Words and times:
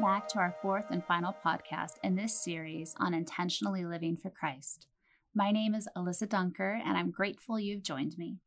Back 0.00 0.28
to 0.28 0.38
our 0.38 0.56
fourth 0.62 0.86
and 0.90 1.04
final 1.04 1.36
podcast 1.44 1.98
in 2.02 2.16
this 2.16 2.42
series 2.42 2.94
on 2.98 3.12
intentionally 3.12 3.84
living 3.84 4.16
for 4.16 4.30
Christ. 4.30 4.86
My 5.34 5.52
name 5.52 5.74
is 5.74 5.88
Alyssa 5.94 6.26
Dunker, 6.26 6.80
and 6.84 6.96
I'm 6.96 7.10
grateful 7.10 7.60
you've 7.60 7.82
joined 7.82 8.16
me. 8.16 8.38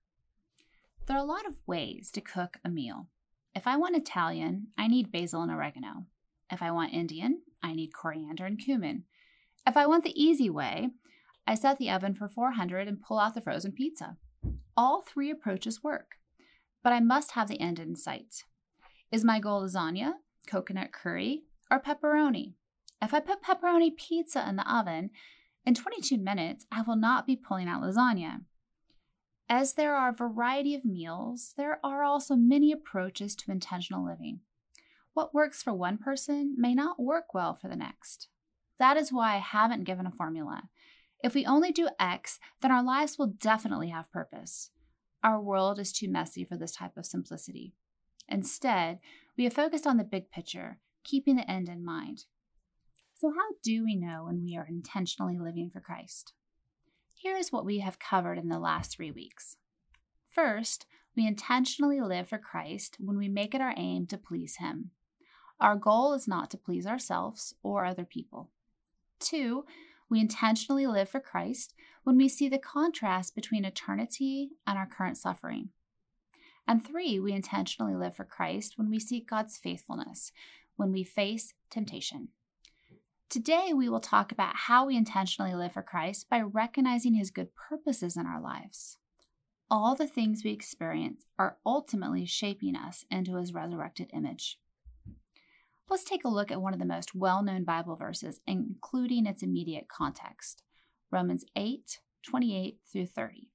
There 1.06 1.16
are 1.16 1.24
a 1.24 1.28
lot 1.28 1.46
of 1.46 1.62
ways 1.68 2.10
to 2.12 2.22
cook 2.22 2.58
a 2.66 2.70
meal. 2.70 3.08
If 3.56 3.68
I 3.68 3.78
want 3.78 3.96
Italian, 3.96 4.70
I 4.80 4.88
need 4.88 5.12
basil 5.12 5.44
and 5.44 5.52
oregano. 5.52 6.08
If 6.52 6.64
I 6.64 6.72
want 6.72 6.94
Indian, 6.94 7.42
I 7.62 7.74
need 7.74 7.94
coriander 7.94 8.46
and 8.46 8.58
cumin. 8.58 9.04
If 9.66 9.78
I 9.78 9.86
want 9.86 10.04
the 10.04 10.22
easy 10.22 10.50
way, 10.50 10.90
I 11.46 11.54
set 11.54 11.78
the 11.78 11.92
oven 11.92 12.16
for 12.16 12.28
400 12.28 12.88
and 12.88 13.02
pull 13.02 13.20
out 13.20 13.36
the 13.36 13.42
frozen 13.42 13.74
pizza. 13.74 14.18
All 14.76 15.02
three 15.02 15.30
approaches 15.30 15.84
work, 15.84 16.16
but 16.84 16.94
I 16.94 17.00
must 17.00 17.32
have 17.32 17.48
the 17.48 17.62
end 17.62 17.80
in 17.80 17.96
sight. 17.96 18.44
Is 19.12 19.24
my 19.24 19.40
goal 19.40 19.62
lasagna, 19.62 20.14
coconut 20.46 20.92
curry, 20.92 21.44
or 21.74 21.80
pepperoni? 21.80 22.54
If 23.02 23.14
I 23.14 23.20
put 23.20 23.42
pepperoni 23.42 23.98
pizza 23.98 24.48
in 24.48 24.58
the 24.58 24.72
oven, 24.72 25.10
in 25.66 25.74
22 25.74 26.18
minutes, 26.18 26.66
I 26.72 26.84
will 26.84 26.96
not 26.96 27.26
be 27.26 27.36
pulling 27.36 27.68
out 27.68 27.82
lasagna. 27.82 28.42
As 29.50 29.74
there 29.74 29.96
are 29.96 30.10
a 30.10 30.14
variety 30.14 30.76
of 30.76 30.86
meals, 30.86 31.54
there 31.58 31.80
are 31.84 32.04
also 32.04 32.36
many 32.36 32.72
approaches 32.72 33.36
to 33.38 33.52
intentional 33.52 34.06
living. 34.06 34.42
What 35.14 35.34
works 35.34 35.64
for 35.64 35.74
one 35.74 35.98
person 35.98 36.56
may 36.58 36.76
not 36.76 37.02
work 37.02 37.34
well 37.34 37.56
for 37.56 37.68
the 37.68 37.76
next. 37.76 38.30
That 38.78 38.96
is 38.96 39.12
why 39.12 39.36
I 39.36 39.40
haven't 39.40 39.84
given 39.84 40.06
a 40.06 40.12
formula. 40.12 40.64
If 41.24 41.34
we 41.34 41.46
only 41.46 41.72
do 41.72 41.90
X, 42.00 42.40
then 42.62 42.72
our 42.72 42.84
lives 42.84 43.18
will 43.18 43.28
definitely 43.28 43.90
have 43.90 44.12
purpose. 44.12 44.72
Our 45.24 45.42
world 45.42 45.80
is 45.80 45.92
too 45.92 46.10
messy 46.10 46.44
for 46.44 46.58
this 46.58 46.74
type 46.74 46.98
of 46.98 47.06
simplicity. 47.06 47.74
Instead, 48.28 49.00
we 49.38 49.46
have 49.46 49.54
focused 49.54 49.88
on 49.88 49.98
the 49.98 50.04
big 50.04 50.32
picture, 50.32 50.80
keeping 51.04 51.36
the 51.36 51.50
end 51.50 51.70
in 51.70 51.84
mind. 51.84 52.26
So, 53.16 53.30
how 53.30 53.56
do 53.64 53.84
we 53.84 53.96
know 53.96 54.26
when 54.26 54.44
we 54.44 54.58
are 54.58 54.68
intentionally 54.68 55.38
living 55.40 55.70
for 55.72 55.80
Christ? 55.80 56.34
Here 57.14 57.38
is 57.38 57.52
what 57.52 57.66
we 57.66 57.80
have 57.80 58.00
covered 58.00 58.38
in 58.38 58.50
the 58.50 58.60
last 58.60 58.92
three 58.92 59.12
weeks. 59.12 59.58
First, 60.30 60.86
we 61.16 61.28
intentionally 61.28 62.02
live 62.02 62.28
for 62.28 62.38
Christ 62.38 62.98
when 63.00 63.18
we 63.18 63.30
make 63.30 63.54
it 63.54 63.62
our 63.62 63.74
aim 63.78 64.08
to 64.08 64.18
please 64.18 64.58
Him. 64.58 64.92
Our 65.60 65.76
goal 65.76 66.14
is 66.14 66.28
not 66.28 66.50
to 66.52 66.58
please 66.58 66.86
ourselves 66.86 67.54
or 67.64 67.86
other 67.86 68.04
people. 68.04 68.50
Two, 69.20 69.66
we 70.10 70.20
intentionally 70.20 70.86
live 70.86 71.08
for 71.08 71.20
Christ 71.20 71.74
when 72.04 72.18
we 72.18 72.28
see 72.28 72.50
the 72.50 72.58
contrast 72.58 73.36
between 73.36 73.64
eternity 73.64 74.52
and 74.68 74.78
our 74.78 74.86
current 74.86 75.18
suffering. 75.18 75.70
And 76.68 76.86
three, 76.86 77.20
we 77.20 77.34
intentionally 77.34 77.96
live 77.96 78.16
for 78.16 78.26
Christ 78.26 78.78
when 78.78 78.90
we 78.90 79.00
seek 79.00 79.30
God's 79.30 79.58
faithfulness, 79.58 80.32
when 80.76 80.92
we 80.92 81.04
face 81.04 81.54
temptation. 81.70 82.30
Today, 83.30 83.72
we 83.74 83.90
will 83.90 84.00
talk 84.00 84.32
about 84.32 84.56
how 84.56 84.86
we 84.86 84.96
intentionally 84.96 85.56
live 85.56 85.74
for 85.74 85.82
Christ 85.82 86.30
by 86.30 86.42
recognizing 86.42 87.16
his 87.16 87.32
good 87.32 87.56
purposes 87.56 88.16
in 88.16 88.28
our 88.28 88.40
lives. 88.40 88.98
All 89.72 89.96
the 89.96 90.08
things 90.08 90.44
we 90.44 90.52
experience 90.52 91.26
are 91.40 91.58
ultimately 91.66 92.26
shaping 92.26 92.76
us 92.76 93.06
into 93.10 93.38
his 93.38 93.54
resurrected 93.54 94.12
image. 94.14 94.60
Let's 95.90 96.04
take 96.04 96.24
a 96.24 96.30
look 96.30 96.52
at 96.52 96.62
one 96.62 96.74
of 96.74 96.80
the 96.80 96.86
most 96.86 97.16
well 97.16 97.44
known 97.44 97.64
Bible 97.64 97.96
verses, 97.96 98.40
including 98.46 99.26
its 99.26 99.42
immediate 99.42 99.88
context 99.88 100.64
Romans 101.12 101.44
8 101.56 102.00
28 102.24 102.78
through 102.92 103.08
30. 103.08 103.50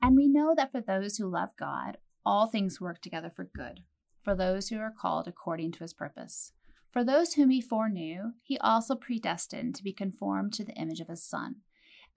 And 0.00 0.16
we 0.16 0.28
know 0.28 0.54
that 0.56 0.70
for 0.70 0.80
those 0.80 1.16
who 1.16 1.26
love 1.26 1.50
God, 1.58 1.98
all 2.24 2.46
things 2.46 2.80
work 2.80 3.00
together 3.00 3.32
for 3.34 3.44
good, 3.44 3.80
for 4.22 4.34
those 4.34 4.68
who 4.68 4.78
are 4.78 4.94
called 4.96 5.26
according 5.26 5.72
to 5.72 5.80
his 5.80 5.94
purpose. 5.94 6.52
For 6.90 7.04
those 7.04 7.34
whom 7.34 7.50
he 7.50 7.60
foreknew, 7.60 8.32
he 8.42 8.58
also 8.58 8.94
predestined 8.94 9.74
to 9.74 9.84
be 9.84 9.92
conformed 9.92 10.52
to 10.54 10.64
the 10.64 10.72
image 10.72 11.00
of 11.00 11.08
his 11.08 11.22
Son, 11.22 11.56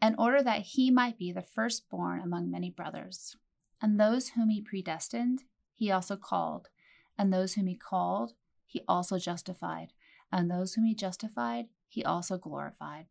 in 0.01 0.15
order 0.17 0.41
that 0.41 0.61
he 0.61 0.89
might 0.89 1.17
be 1.17 1.31
the 1.31 1.41
firstborn 1.41 2.21
among 2.21 2.49
many 2.49 2.69
brothers. 2.69 3.35
And 3.81 3.99
those 3.99 4.29
whom 4.29 4.49
he 4.49 4.61
predestined, 4.61 5.43
he 5.73 5.91
also 5.91 6.15
called. 6.15 6.69
And 7.17 7.31
those 7.31 7.53
whom 7.53 7.67
he 7.67 7.75
called, 7.75 8.33
he 8.65 8.81
also 8.87 9.17
justified. 9.17 9.93
And 10.31 10.49
those 10.49 10.73
whom 10.73 10.85
he 10.85 10.95
justified, 10.95 11.67
he 11.87 12.03
also 12.03 12.37
glorified. 12.37 13.07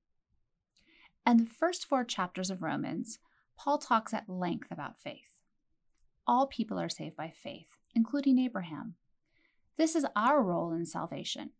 In 1.26 1.36
the 1.36 1.46
first 1.46 1.86
four 1.86 2.02
chapters 2.04 2.50
of 2.50 2.62
Romans, 2.62 3.18
Paul 3.58 3.78
talks 3.78 4.14
at 4.14 4.28
length 4.28 4.68
about 4.70 4.98
faith. 4.98 5.42
All 6.26 6.46
people 6.46 6.80
are 6.80 6.88
saved 6.88 7.16
by 7.16 7.30
faith, 7.30 7.78
including 7.94 8.38
Abraham. 8.38 8.94
This 9.76 9.94
is 9.94 10.06
our 10.14 10.42
role 10.42 10.72
in 10.72 10.86
salvation. 10.86 11.50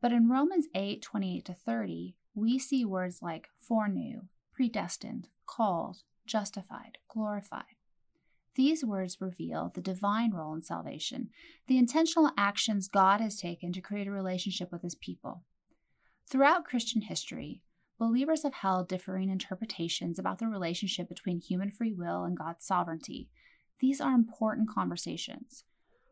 But 0.00 0.12
in 0.12 0.28
Romans 0.30 0.66
8 0.74 1.02
28 1.02 1.44
to 1.44 1.54
30, 1.54 2.16
we 2.34 2.58
see 2.58 2.84
words 2.84 3.20
like 3.22 3.48
foreknew, 3.58 4.22
predestined, 4.52 5.28
called, 5.46 5.98
justified, 6.26 6.98
glorified. 7.08 7.76
These 8.56 8.84
words 8.84 9.20
reveal 9.20 9.70
the 9.74 9.80
divine 9.80 10.32
role 10.32 10.54
in 10.54 10.60
salvation, 10.60 11.30
the 11.66 11.78
intentional 11.78 12.30
actions 12.36 12.88
God 12.88 13.20
has 13.20 13.40
taken 13.40 13.72
to 13.72 13.80
create 13.80 14.08
a 14.08 14.12
relationship 14.12 14.72
with 14.72 14.82
his 14.82 14.94
people. 14.94 15.44
Throughout 16.28 16.64
Christian 16.64 17.02
history, 17.02 17.62
believers 17.98 18.42
have 18.42 18.54
held 18.54 18.88
differing 18.88 19.30
interpretations 19.30 20.18
about 20.18 20.38
the 20.38 20.46
relationship 20.46 21.08
between 21.08 21.40
human 21.40 21.70
free 21.70 21.92
will 21.92 22.24
and 22.24 22.36
God's 22.36 22.64
sovereignty. 22.64 23.28
These 23.80 24.00
are 24.00 24.14
important 24.14 24.68
conversations. 24.68 25.64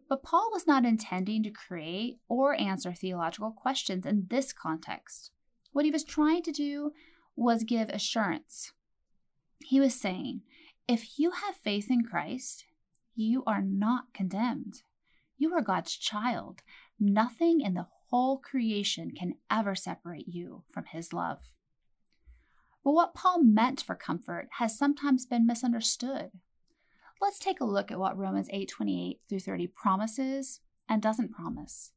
But 0.09 0.23
Paul 0.23 0.51
was 0.53 0.67
not 0.67 0.87
intending 0.87 1.43
to 1.43 1.51
create 1.51 2.19
or 2.29 2.59
answer 2.59 2.95
theological 2.95 3.51
questions 3.51 4.07
in 4.07 4.27
this 4.31 4.53
context. 4.53 5.31
What 5.73 5.85
he 5.85 5.91
was 5.91 6.03
trying 6.03 6.43
to 6.45 6.53
do 6.53 6.93
was 7.37 7.65
give 7.65 7.91
assurance. 7.91 8.73
He 9.61 9.81
was 9.81 9.95
saying, 9.95 10.43
if 10.87 11.19
you 11.19 11.33
have 11.33 11.57
faith 11.57 11.91
in 11.91 12.05
Christ, 12.05 12.65
you 13.15 13.45
are 13.47 13.61
not 13.61 14.15
condemned. 14.15 14.83
You 15.37 15.53
are 15.53 15.61
God's 15.61 15.95
child. 15.97 16.63
Nothing 16.99 17.61
in 17.61 17.75
the 17.75 17.87
whole 18.09 18.39
creation 18.39 19.11
can 19.11 19.35
ever 19.51 19.75
separate 19.75 20.27
you 20.27 20.63
from 20.73 20.87
his 20.87 21.13
love. 21.13 21.53
But 22.83 22.93
what 22.93 23.15
Paul 23.15 23.43
meant 23.43 23.83
for 23.83 23.95
comfort 23.95 24.49
has 24.59 24.79
sometimes 24.79 25.27
been 25.27 25.47
misunderstood. 25.47 26.31
Let's 27.21 27.39
take 27.39 27.61
a 27.61 27.65
look 27.65 27.91
at 27.91 27.99
what 27.99 28.17
Romans 28.17 28.49
8:28 28.51 29.21
through 29.29 29.41
30 29.41 29.67
promises 29.67 30.61
and 30.89 31.03
doesn't 31.03 31.33
promise. 31.33 31.93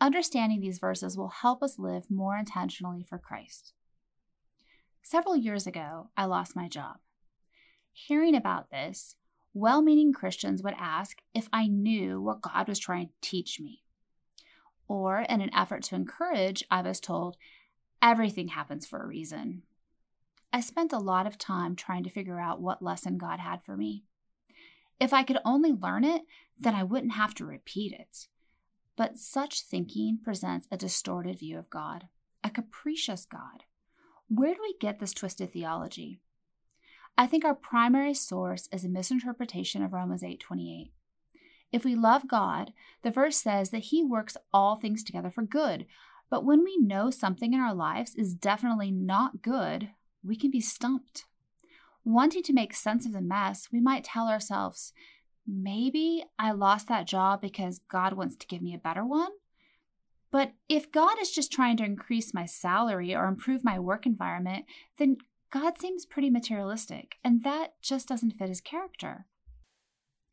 Understanding 0.00 0.60
these 0.60 0.78
verses 0.78 1.16
will 1.16 1.28
help 1.28 1.62
us 1.62 1.78
live 1.78 2.10
more 2.10 2.36
intentionally 2.36 3.02
for 3.02 3.18
Christ. 3.18 3.72
Several 5.02 5.36
years 5.36 5.66
ago, 5.66 6.10
I 6.16 6.26
lost 6.26 6.56
my 6.56 6.68
job. 6.68 6.98
Hearing 7.92 8.34
about 8.34 8.70
this, 8.70 9.16
well 9.54 9.82
meaning 9.82 10.12
Christians 10.12 10.62
would 10.62 10.74
ask 10.78 11.22
if 11.34 11.48
I 11.52 11.66
knew 11.66 12.20
what 12.20 12.42
God 12.42 12.68
was 12.68 12.78
trying 12.78 13.08
to 13.08 13.14
teach 13.20 13.60
me. 13.60 13.82
Or, 14.86 15.20
in 15.20 15.40
an 15.40 15.54
effort 15.54 15.84
to 15.84 15.94
encourage, 15.94 16.64
I 16.70 16.82
was 16.82 17.00
told, 17.00 17.36
everything 18.02 18.48
happens 18.48 18.86
for 18.86 19.02
a 19.02 19.06
reason. 19.06 19.62
I 20.52 20.60
spent 20.60 20.92
a 20.92 20.98
lot 20.98 21.26
of 21.26 21.38
time 21.38 21.76
trying 21.76 22.04
to 22.04 22.10
figure 22.10 22.40
out 22.40 22.60
what 22.60 22.82
lesson 22.82 23.16
God 23.18 23.40
had 23.40 23.62
for 23.64 23.76
me. 23.76 24.04
If 25.00 25.14
I 25.14 25.22
could 25.22 25.38
only 25.44 25.72
learn 25.72 26.04
it, 26.04 26.22
then 26.58 26.74
I 26.74 26.84
wouldn't 26.84 27.14
have 27.14 27.34
to 27.36 27.46
repeat 27.46 27.92
it. 27.92 28.28
But 28.96 29.16
such 29.16 29.62
thinking 29.62 30.18
presents 30.22 30.68
a 30.70 30.76
distorted 30.76 31.38
view 31.38 31.58
of 31.58 31.70
God, 31.70 32.08
a 32.44 32.50
capricious 32.50 33.24
God. 33.24 33.64
Where 34.28 34.54
do 34.54 34.60
we 34.62 34.76
get 34.78 34.98
this 34.98 35.14
twisted 35.14 35.52
theology? 35.52 36.20
I 37.16 37.26
think 37.26 37.44
our 37.44 37.54
primary 37.54 38.14
source 38.14 38.68
is 38.72 38.84
a 38.84 38.88
misinterpretation 38.88 39.82
of 39.82 39.92
Romans 39.92 40.22
8:28. 40.22 40.92
If 41.72 41.84
we 41.84 41.94
love 41.94 42.28
God, 42.28 42.72
the 43.02 43.10
verse 43.10 43.38
says 43.38 43.70
that 43.70 43.84
he 43.84 44.02
works 44.02 44.36
all 44.52 44.76
things 44.76 45.02
together 45.02 45.30
for 45.30 45.42
good. 45.42 45.86
But 46.28 46.44
when 46.44 46.62
we 46.62 46.76
know 46.78 47.10
something 47.10 47.54
in 47.54 47.60
our 47.60 47.74
lives 47.74 48.14
is 48.14 48.34
definitely 48.34 48.90
not 48.90 49.42
good, 49.42 49.90
we 50.22 50.36
can 50.36 50.50
be 50.50 50.60
stumped. 50.60 51.24
Wanting 52.04 52.42
to 52.44 52.52
make 52.52 52.74
sense 52.74 53.04
of 53.06 53.12
the 53.12 53.20
mess, 53.20 53.68
we 53.72 53.80
might 53.80 54.04
tell 54.04 54.28
ourselves, 54.28 54.92
maybe 55.46 56.24
I 56.38 56.52
lost 56.52 56.88
that 56.88 57.06
job 57.06 57.40
because 57.40 57.80
God 57.88 58.14
wants 58.14 58.36
to 58.36 58.46
give 58.46 58.62
me 58.62 58.74
a 58.74 58.78
better 58.78 59.04
one. 59.04 59.32
But 60.30 60.52
if 60.68 60.92
God 60.92 61.20
is 61.20 61.30
just 61.30 61.52
trying 61.52 61.76
to 61.78 61.84
increase 61.84 62.32
my 62.32 62.46
salary 62.46 63.14
or 63.14 63.26
improve 63.26 63.64
my 63.64 63.78
work 63.78 64.06
environment, 64.06 64.64
then 64.96 65.16
God 65.50 65.78
seems 65.78 66.06
pretty 66.06 66.30
materialistic, 66.30 67.16
and 67.24 67.42
that 67.42 67.74
just 67.82 68.06
doesn't 68.06 68.38
fit 68.38 68.48
his 68.48 68.60
character. 68.60 69.26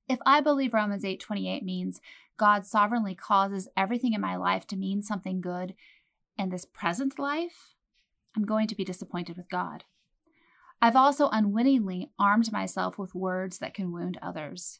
If 0.07 0.19
I 0.25 0.39
believe 0.41 0.73
Romans 0.73 1.03
8:28 1.03 1.63
means 1.63 1.99
God 2.37 2.65
sovereignly 2.65 3.15
causes 3.15 3.67
everything 3.75 4.13
in 4.13 4.21
my 4.21 4.35
life 4.35 4.67
to 4.67 4.75
mean 4.75 5.01
something 5.01 5.41
good 5.41 5.73
in 6.37 6.49
this 6.49 6.65
present 6.65 7.17
life, 7.17 7.73
I'm 8.35 8.45
going 8.45 8.67
to 8.67 8.75
be 8.75 8.85
disappointed 8.85 9.35
with 9.35 9.49
God. 9.49 9.83
I've 10.81 10.95
also 10.95 11.29
unwittingly 11.29 12.11
armed 12.19 12.51
myself 12.51 12.97
with 12.97 13.15
words 13.15 13.57
that 13.59 13.73
can 13.73 13.91
wound 13.91 14.19
others. 14.21 14.79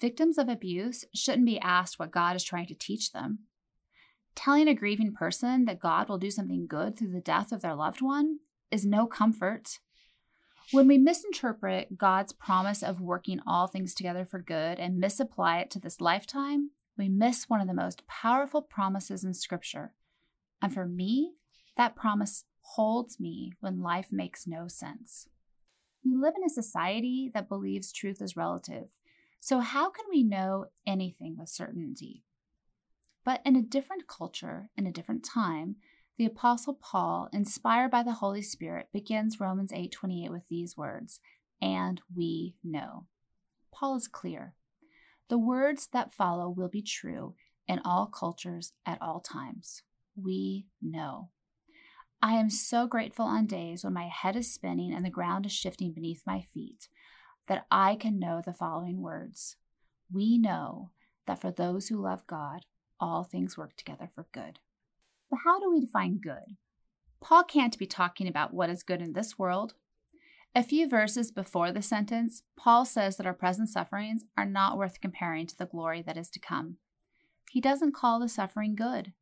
Victims 0.00 0.38
of 0.38 0.48
abuse 0.48 1.04
shouldn't 1.14 1.46
be 1.46 1.60
asked 1.60 1.98
what 1.98 2.10
God 2.10 2.36
is 2.36 2.44
trying 2.44 2.66
to 2.66 2.74
teach 2.74 3.12
them. 3.12 3.40
telling 4.34 4.68
a 4.68 4.74
grieving 4.74 5.12
person 5.12 5.64
that 5.64 5.80
God 5.80 6.08
will 6.08 6.18
do 6.18 6.30
something 6.30 6.66
good 6.66 6.96
through 6.96 7.12
the 7.12 7.20
death 7.20 7.52
of 7.52 7.62
their 7.62 7.74
loved 7.74 8.00
one 8.00 8.38
is 8.70 8.86
no 8.86 9.06
comfort. 9.06 9.78
When 10.72 10.86
we 10.86 10.98
misinterpret 10.98 11.98
God's 11.98 12.32
promise 12.32 12.82
of 12.82 13.00
working 13.00 13.40
all 13.46 13.66
things 13.66 13.94
together 13.94 14.24
for 14.24 14.40
good 14.40 14.78
and 14.78 14.98
misapply 14.98 15.58
it 15.60 15.70
to 15.72 15.80
this 15.80 16.00
lifetime, 16.00 16.70
we 16.96 17.08
miss 17.08 17.48
one 17.48 17.60
of 17.60 17.66
the 17.66 17.74
most 17.74 18.06
powerful 18.06 18.62
promises 18.62 19.24
in 19.24 19.34
Scripture. 19.34 19.94
And 20.62 20.72
for 20.72 20.86
me, 20.86 21.32
that 21.76 21.96
promise 21.96 22.44
holds 22.76 23.18
me 23.18 23.52
when 23.60 23.82
life 23.82 24.08
makes 24.12 24.46
no 24.46 24.68
sense. 24.68 25.28
We 26.04 26.14
live 26.14 26.34
in 26.36 26.44
a 26.44 26.48
society 26.48 27.30
that 27.34 27.48
believes 27.48 27.92
truth 27.92 28.22
is 28.22 28.36
relative. 28.36 28.88
So, 29.40 29.60
how 29.60 29.90
can 29.90 30.04
we 30.10 30.22
know 30.22 30.66
anything 30.86 31.36
with 31.36 31.48
certainty? 31.48 32.22
But 33.24 33.40
in 33.44 33.56
a 33.56 33.62
different 33.62 34.06
culture, 34.06 34.70
in 34.76 34.86
a 34.86 34.92
different 34.92 35.24
time, 35.24 35.76
the 36.16 36.26
apostle 36.26 36.74
Paul, 36.74 37.28
inspired 37.32 37.90
by 37.90 38.02
the 38.02 38.12
Holy 38.12 38.42
Spirit, 38.42 38.88
begins 38.92 39.40
Romans 39.40 39.72
8:28 39.72 40.30
with 40.30 40.46
these 40.48 40.76
words, 40.76 41.20
"And 41.60 42.00
we 42.14 42.56
know." 42.62 43.06
Paul 43.72 43.96
is 43.96 44.06
clear. 44.06 44.54
The 45.28 45.38
words 45.38 45.88
that 45.88 46.14
follow 46.14 46.48
will 46.48 46.68
be 46.68 46.82
true 46.82 47.34
in 47.66 47.80
all 47.80 48.06
cultures 48.06 48.74
at 48.86 49.00
all 49.02 49.20
times. 49.20 49.82
We 50.14 50.66
know. 50.80 51.30
I 52.22 52.34
am 52.34 52.50
so 52.50 52.86
grateful 52.86 53.24
on 53.24 53.46
days 53.46 53.82
when 53.82 53.94
my 53.94 54.08
head 54.08 54.36
is 54.36 54.52
spinning 54.52 54.92
and 54.92 55.04
the 55.04 55.10
ground 55.10 55.46
is 55.46 55.52
shifting 55.52 55.92
beneath 55.92 56.22
my 56.26 56.42
feet 56.52 56.88
that 57.48 57.66
I 57.70 57.96
can 57.96 58.18
know 58.18 58.42
the 58.44 58.52
following 58.52 59.00
words 59.00 59.56
We 60.12 60.36
know 60.36 60.90
that 61.26 61.40
for 61.40 61.50
those 61.50 61.88
who 61.88 61.96
love 61.96 62.26
God, 62.26 62.66
all 63.00 63.24
things 63.24 63.56
work 63.56 63.74
together 63.76 64.10
for 64.14 64.26
good. 64.32 64.58
But 65.30 65.40
how 65.44 65.58
do 65.60 65.70
we 65.70 65.80
define 65.80 66.18
good? 66.18 66.56
Paul 67.22 67.44
can't 67.44 67.78
be 67.78 67.86
talking 67.86 68.28
about 68.28 68.52
what 68.52 68.68
is 68.68 68.82
good 68.82 69.00
in 69.00 69.14
this 69.14 69.38
world. 69.38 69.74
A 70.54 70.62
few 70.62 70.88
verses 70.88 71.30
before 71.30 71.70
the 71.72 71.82
sentence, 71.82 72.42
Paul 72.56 72.84
says 72.84 73.16
that 73.16 73.26
our 73.26 73.34
present 73.34 73.68
sufferings 73.68 74.24
are 74.36 74.46
not 74.46 74.76
worth 74.76 75.00
comparing 75.00 75.46
to 75.46 75.56
the 75.56 75.66
glory 75.66 76.02
that 76.02 76.16
is 76.16 76.28
to 76.30 76.40
come. 76.40 76.76
He 77.50 77.60
doesn't 77.60 77.94
call 77.94 78.20
the 78.20 78.28
suffering 78.28 78.74
good, 78.74 79.12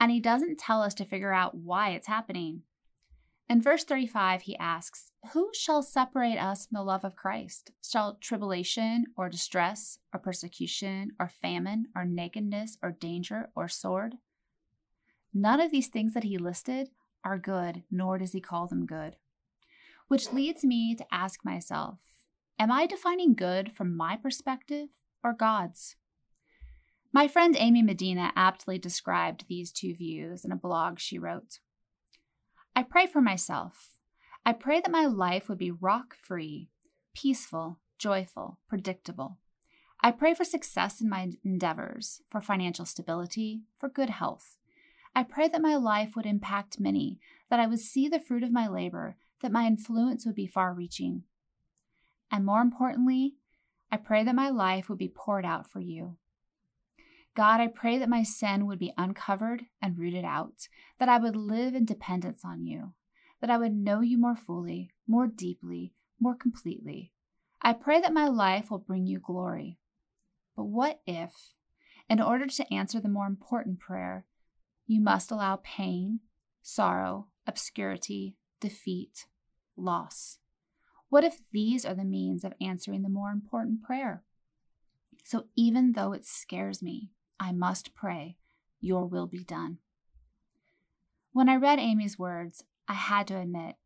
and 0.00 0.10
he 0.10 0.20
doesn't 0.20 0.58
tell 0.58 0.82
us 0.82 0.94
to 0.94 1.04
figure 1.04 1.32
out 1.32 1.54
why 1.54 1.90
it's 1.90 2.06
happening. 2.06 2.62
In 3.48 3.60
verse 3.60 3.84
35, 3.84 4.42
he 4.42 4.56
asks, 4.56 5.10
Who 5.32 5.50
shall 5.52 5.82
separate 5.82 6.38
us 6.38 6.66
from 6.66 6.76
the 6.76 6.82
love 6.82 7.04
of 7.04 7.16
Christ? 7.16 7.72
Shall 7.82 8.16
tribulation 8.20 9.06
or 9.16 9.28
distress 9.28 9.98
or 10.12 10.20
persecution 10.20 11.12
or 11.20 11.28
famine 11.28 11.86
or 11.94 12.04
nakedness 12.04 12.78
or 12.82 12.92
danger 12.92 13.50
or 13.54 13.68
sword? 13.68 14.16
None 15.32 15.60
of 15.60 15.70
these 15.70 15.88
things 15.88 16.14
that 16.14 16.24
he 16.24 16.38
listed 16.38 16.90
are 17.24 17.38
good, 17.38 17.82
nor 17.90 18.18
does 18.18 18.32
he 18.32 18.40
call 18.40 18.66
them 18.66 18.86
good. 18.86 19.16
Which 20.08 20.32
leads 20.32 20.64
me 20.64 20.94
to 20.94 21.06
ask 21.12 21.44
myself 21.44 21.98
Am 22.58 22.70
I 22.70 22.86
defining 22.86 23.34
good 23.34 23.72
from 23.74 23.96
my 23.96 24.16
perspective 24.16 24.88
or 25.22 25.32
God's? 25.34 25.96
My 27.14 27.28
friend 27.28 27.54
Amy 27.56 27.80
Medina 27.80 28.32
aptly 28.34 28.76
described 28.76 29.44
these 29.46 29.70
two 29.70 29.94
views 29.94 30.44
in 30.44 30.50
a 30.50 30.56
blog 30.56 30.98
she 30.98 31.16
wrote. 31.16 31.60
I 32.74 32.82
pray 32.82 33.06
for 33.06 33.20
myself. 33.20 33.90
I 34.44 34.52
pray 34.52 34.80
that 34.80 34.90
my 34.90 35.06
life 35.06 35.48
would 35.48 35.58
be 35.58 35.70
rock 35.70 36.16
free, 36.20 36.70
peaceful, 37.14 37.78
joyful, 37.98 38.58
predictable. 38.68 39.38
I 40.00 40.10
pray 40.10 40.34
for 40.34 40.42
success 40.42 41.00
in 41.00 41.08
my 41.08 41.30
endeavors, 41.44 42.20
for 42.32 42.40
financial 42.40 42.84
stability, 42.84 43.62
for 43.78 43.88
good 43.88 44.10
health. 44.10 44.56
I 45.14 45.22
pray 45.22 45.46
that 45.46 45.62
my 45.62 45.76
life 45.76 46.16
would 46.16 46.26
impact 46.26 46.80
many, 46.80 47.20
that 47.48 47.60
I 47.60 47.68
would 47.68 47.78
see 47.78 48.08
the 48.08 48.18
fruit 48.18 48.42
of 48.42 48.50
my 48.50 48.66
labor, 48.66 49.18
that 49.40 49.52
my 49.52 49.68
influence 49.68 50.26
would 50.26 50.34
be 50.34 50.48
far 50.48 50.74
reaching. 50.74 51.22
And 52.32 52.44
more 52.44 52.60
importantly, 52.60 53.36
I 53.92 53.98
pray 53.98 54.24
that 54.24 54.34
my 54.34 54.48
life 54.48 54.88
would 54.88 54.98
be 54.98 55.12
poured 55.14 55.44
out 55.44 55.70
for 55.70 55.78
you. 55.78 56.16
God, 57.34 57.60
I 57.60 57.66
pray 57.66 57.98
that 57.98 58.08
my 58.08 58.22
sin 58.22 58.66
would 58.66 58.78
be 58.78 58.94
uncovered 58.96 59.64
and 59.82 59.98
rooted 59.98 60.24
out, 60.24 60.68
that 60.98 61.08
I 61.08 61.18
would 61.18 61.34
live 61.34 61.74
in 61.74 61.84
dependence 61.84 62.42
on 62.44 62.64
you, 62.64 62.92
that 63.40 63.50
I 63.50 63.58
would 63.58 63.74
know 63.74 64.00
you 64.00 64.18
more 64.18 64.36
fully, 64.36 64.90
more 65.08 65.26
deeply, 65.26 65.94
more 66.20 66.36
completely. 66.36 67.12
I 67.60 67.72
pray 67.72 68.00
that 68.00 68.12
my 68.12 68.28
life 68.28 68.70
will 68.70 68.78
bring 68.78 69.06
you 69.06 69.18
glory. 69.18 69.78
But 70.56 70.64
what 70.64 71.00
if, 71.06 71.32
in 72.08 72.20
order 72.20 72.46
to 72.46 72.72
answer 72.72 73.00
the 73.00 73.08
more 73.08 73.26
important 73.26 73.80
prayer, 73.80 74.26
you 74.86 75.00
must 75.00 75.32
allow 75.32 75.60
pain, 75.64 76.20
sorrow, 76.62 77.28
obscurity, 77.46 78.36
defeat, 78.60 79.26
loss? 79.76 80.38
What 81.08 81.24
if 81.24 81.40
these 81.52 81.84
are 81.84 81.94
the 81.94 82.04
means 82.04 82.44
of 82.44 82.52
answering 82.60 83.02
the 83.02 83.08
more 83.08 83.30
important 83.30 83.82
prayer? 83.82 84.22
So 85.24 85.46
even 85.56 85.92
though 85.92 86.12
it 86.12 86.26
scares 86.26 86.82
me, 86.82 87.10
I 87.38 87.52
must 87.52 87.94
pray, 87.94 88.36
Your 88.80 89.06
will 89.06 89.26
be 89.26 89.44
done. 89.44 89.78
When 91.32 91.48
I 91.48 91.56
read 91.56 91.78
Amy's 91.78 92.18
words, 92.18 92.64
I 92.86 92.94
had 92.94 93.26
to 93.28 93.38
admit, 93.38 93.76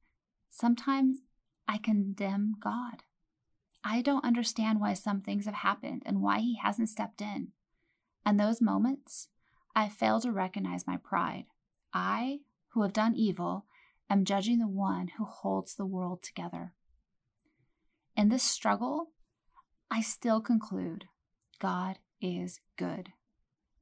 sometimes 0.51 1.21
I 1.67 1.79
condemn 1.79 2.57
God. 2.61 3.03
I 3.85 4.03
don't 4.03 4.25
understand 4.25 4.81
why 4.81 4.95
some 4.95 5.21
things 5.21 5.47
have 5.47 5.55
happened 5.55 6.03
and 6.05 6.21
why 6.21 6.41
He 6.41 6.59
hasn't 6.63 6.89
stepped 6.89 7.23
in. 7.23 7.49
And 8.25 8.39
those 8.39 8.61
moments, 8.61 9.29
I 9.75 9.89
fail 9.89 10.21
to 10.21 10.33
recognize 10.33 10.87
my 10.87 10.97
pride. 10.97 11.47
I, 11.93 12.41
who 12.71 12.83
have 12.83 12.93
done 12.93 13.15
evil, 13.15 13.65
am 14.11 14.25
judging 14.25 14.59
the 14.59 14.69
one 14.69 15.09
who 15.17 15.25
holds 15.25 15.75
the 15.75 15.87
world 15.87 16.23
together. 16.23 16.75
In 18.17 18.29
this 18.29 18.43
struggle, 18.43 19.11
I 19.91 20.01
still 20.01 20.41
conclude 20.41 21.07
God 21.59 21.99
is 22.21 22.61
good. 22.77 23.13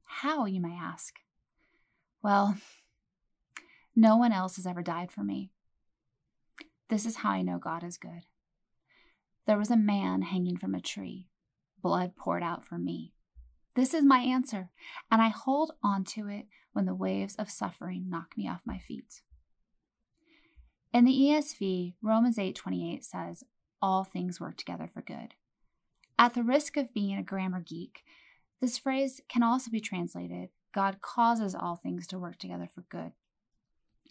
How, 0.07 0.45
you 0.45 0.59
may 0.59 0.73
ask? 0.73 1.15
Well, 2.23 2.57
no 3.95 4.17
one 4.17 4.31
else 4.31 4.55
has 4.55 4.65
ever 4.65 4.81
died 4.81 5.11
for 5.11 5.23
me. 5.23 5.51
This 6.89 7.05
is 7.05 7.17
how 7.17 7.31
I 7.31 7.41
know 7.41 7.59
God 7.59 7.83
is 7.83 7.97
good. 7.97 8.23
There 9.45 9.57
was 9.57 9.71
a 9.71 9.77
man 9.77 10.23
hanging 10.23 10.57
from 10.57 10.73
a 10.73 10.81
tree, 10.81 11.29
blood 11.81 12.15
poured 12.15 12.43
out 12.43 12.65
for 12.65 12.77
me. 12.77 13.13
This 13.75 13.93
is 13.93 14.03
my 14.03 14.19
answer, 14.19 14.71
and 15.11 15.21
I 15.21 15.29
hold 15.29 15.73
on 15.83 16.03
to 16.05 16.27
it 16.27 16.47
when 16.73 16.85
the 16.85 16.95
waves 16.95 17.35
of 17.35 17.49
suffering 17.49 18.09
knock 18.09 18.37
me 18.37 18.47
off 18.47 18.61
my 18.65 18.79
feet. 18.79 19.21
In 20.93 21.05
the 21.05 21.11
ESV, 21.11 21.95
Romans 22.01 22.39
8:28 22.39 23.03
says, 23.03 23.43
"All 23.81 24.03
things 24.03 24.39
work 24.39 24.57
together 24.57 24.87
for 24.87 25.01
good." 25.01 25.35
At 26.17 26.33
the 26.33 26.43
risk 26.43 26.75
of 26.75 26.93
being 26.93 27.15
a 27.15 27.23
grammar 27.23 27.61
geek, 27.61 28.03
this 28.61 28.77
phrase 28.77 29.21
can 29.29 29.43
also 29.43 29.69
be 29.71 29.79
translated 29.79 30.49
God 30.73 31.01
causes 31.01 31.55
all 31.55 31.75
things 31.75 32.05
to 32.07 32.19
work 32.19 32.37
together 32.37 32.67
for 32.71 32.81
good. 32.81 33.13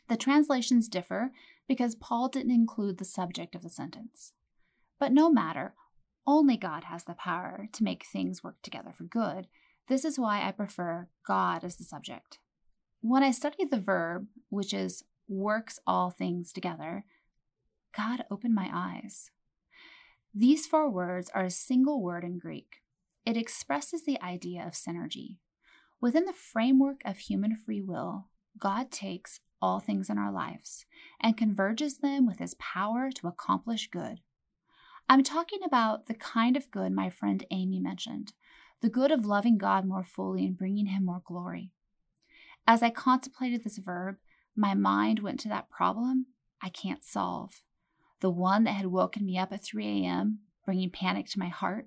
The 0.08 0.16
translations 0.16 0.88
differ 0.88 1.30
because 1.68 1.94
Paul 1.94 2.28
didn't 2.28 2.50
include 2.50 2.98
the 2.98 3.04
subject 3.04 3.54
of 3.54 3.62
the 3.62 3.70
sentence. 3.70 4.32
But 4.98 5.12
no 5.12 5.30
matter, 5.30 5.74
only 6.26 6.56
God 6.56 6.84
has 6.84 7.04
the 7.04 7.14
power 7.14 7.68
to 7.72 7.84
make 7.84 8.04
things 8.04 8.42
work 8.42 8.56
together 8.62 8.92
for 8.92 9.04
good. 9.04 9.46
This 9.88 10.04
is 10.04 10.18
why 10.18 10.42
I 10.42 10.50
prefer 10.50 11.08
God 11.24 11.62
as 11.62 11.76
the 11.76 11.84
subject. 11.84 12.38
When 13.00 13.22
I 13.22 13.30
study 13.30 13.64
the 13.64 13.80
verb, 13.80 14.26
which 14.48 14.74
is 14.74 15.04
works 15.28 15.78
all 15.86 16.10
things 16.10 16.52
together, 16.52 17.04
God 17.96 18.24
opened 18.30 18.54
my 18.54 18.70
eyes. 18.72 19.30
These 20.34 20.66
four 20.66 20.90
words 20.90 21.30
are 21.34 21.44
a 21.44 21.50
single 21.50 22.02
word 22.02 22.24
in 22.24 22.38
Greek. 22.38 22.82
It 23.26 23.36
expresses 23.36 24.04
the 24.04 24.22
idea 24.22 24.64
of 24.64 24.74
synergy. 24.74 25.38
Within 26.00 26.26
the 26.26 26.32
framework 26.32 27.02
of 27.04 27.18
human 27.18 27.56
free 27.56 27.82
will, 27.82 28.28
God 28.56 28.92
takes 28.92 29.40
all 29.60 29.80
things 29.80 30.08
in 30.08 30.16
our 30.16 30.30
lives 30.30 30.86
and 31.20 31.36
converges 31.36 31.98
them 31.98 32.24
with 32.24 32.38
his 32.38 32.54
power 32.54 33.10
to 33.10 33.26
accomplish 33.26 33.90
good. 33.90 34.20
I'm 35.08 35.24
talking 35.24 35.58
about 35.64 36.06
the 36.06 36.14
kind 36.14 36.56
of 36.56 36.70
good 36.70 36.92
my 36.92 37.10
friend 37.10 37.44
Amy 37.50 37.80
mentioned 37.80 38.32
the 38.82 38.90
good 38.90 39.10
of 39.10 39.24
loving 39.24 39.56
God 39.56 39.86
more 39.86 40.04
fully 40.04 40.46
and 40.46 40.56
bringing 40.56 40.86
him 40.86 41.06
more 41.06 41.22
glory. 41.24 41.72
As 42.66 42.82
I 42.82 42.90
contemplated 42.90 43.64
this 43.64 43.78
verb, 43.78 44.16
my 44.54 44.74
mind 44.74 45.20
went 45.20 45.40
to 45.40 45.48
that 45.48 45.70
problem 45.70 46.26
I 46.62 46.68
can't 46.68 47.02
solve, 47.02 47.62
the 48.20 48.30
one 48.30 48.64
that 48.64 48.72
had 48.72 48.86
woken 48.86 49.24
me 49.24 49.38
up 49.38 49.50
at 49.52 49.64
3 49.64 50.04
a.m., 50.04 50.40
bringing 50.64 50.90
panic 50.90 51.26
to 51.30 51.38
my 51.38 51.48
heart 51.48 51.86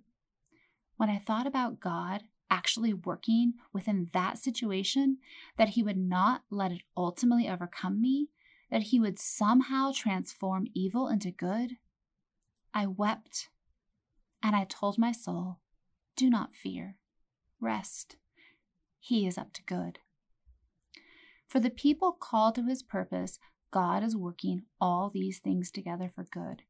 when 1.00 1.10
I 1.10 1.18
thought 1.18 1.48
about 1.48 1.80
God 1.80 2.24
actually 2.52 2.94
working 2.94 3.54
within 3.72 4.10
that 4.12 4.38
situation, 4.38 5.20
that 5.56 5.70
He 5.70 5.82
would 5.82 5.96
not 5.96 6.42
let 6.50 6.74
it 6.74 6.82
ultimately 6.98 7.48
overcome 7.48 8.02
me, 8.02 8.28
that 8.70 8.84
He 8.84 9.00
would 9.00 9.18
somehow 9.18 9.94
transform 9.96 10.68
evil 10.76 11.08
into 11.08 11.32
good, 11.32 11.78
I 12.74 12.86
wept 12.86 13.48
and 14.44 14.58
I 14.58 14.66
told 14.66 14.98
my 14.98 15.14
soul, 15.14 15.60
Do 16.18 16.30
not 16.30 16.54
fear, 16.54 16.98
rest. 17.62 18.18
He 19.00 19.26
is 19.26 19.38
up 19.38 19.54
to 19.54 19.64
good. 19.64 20.00
For 21.48 21.62
the 21.62 21.70
people 21.70 22.12
called 22.12 22.56
to 22.56 22.66
his 22.66 22.84
purpose, 22.84 23.40
God 23.72 24.04
is 24.04 24.18
working 24.18 24.64
all 24.82 25.10
these 25.10 25.40
things 25.40 25.72
together 25.72 26.12
for 26.14 26.26
good, 26.26 26.64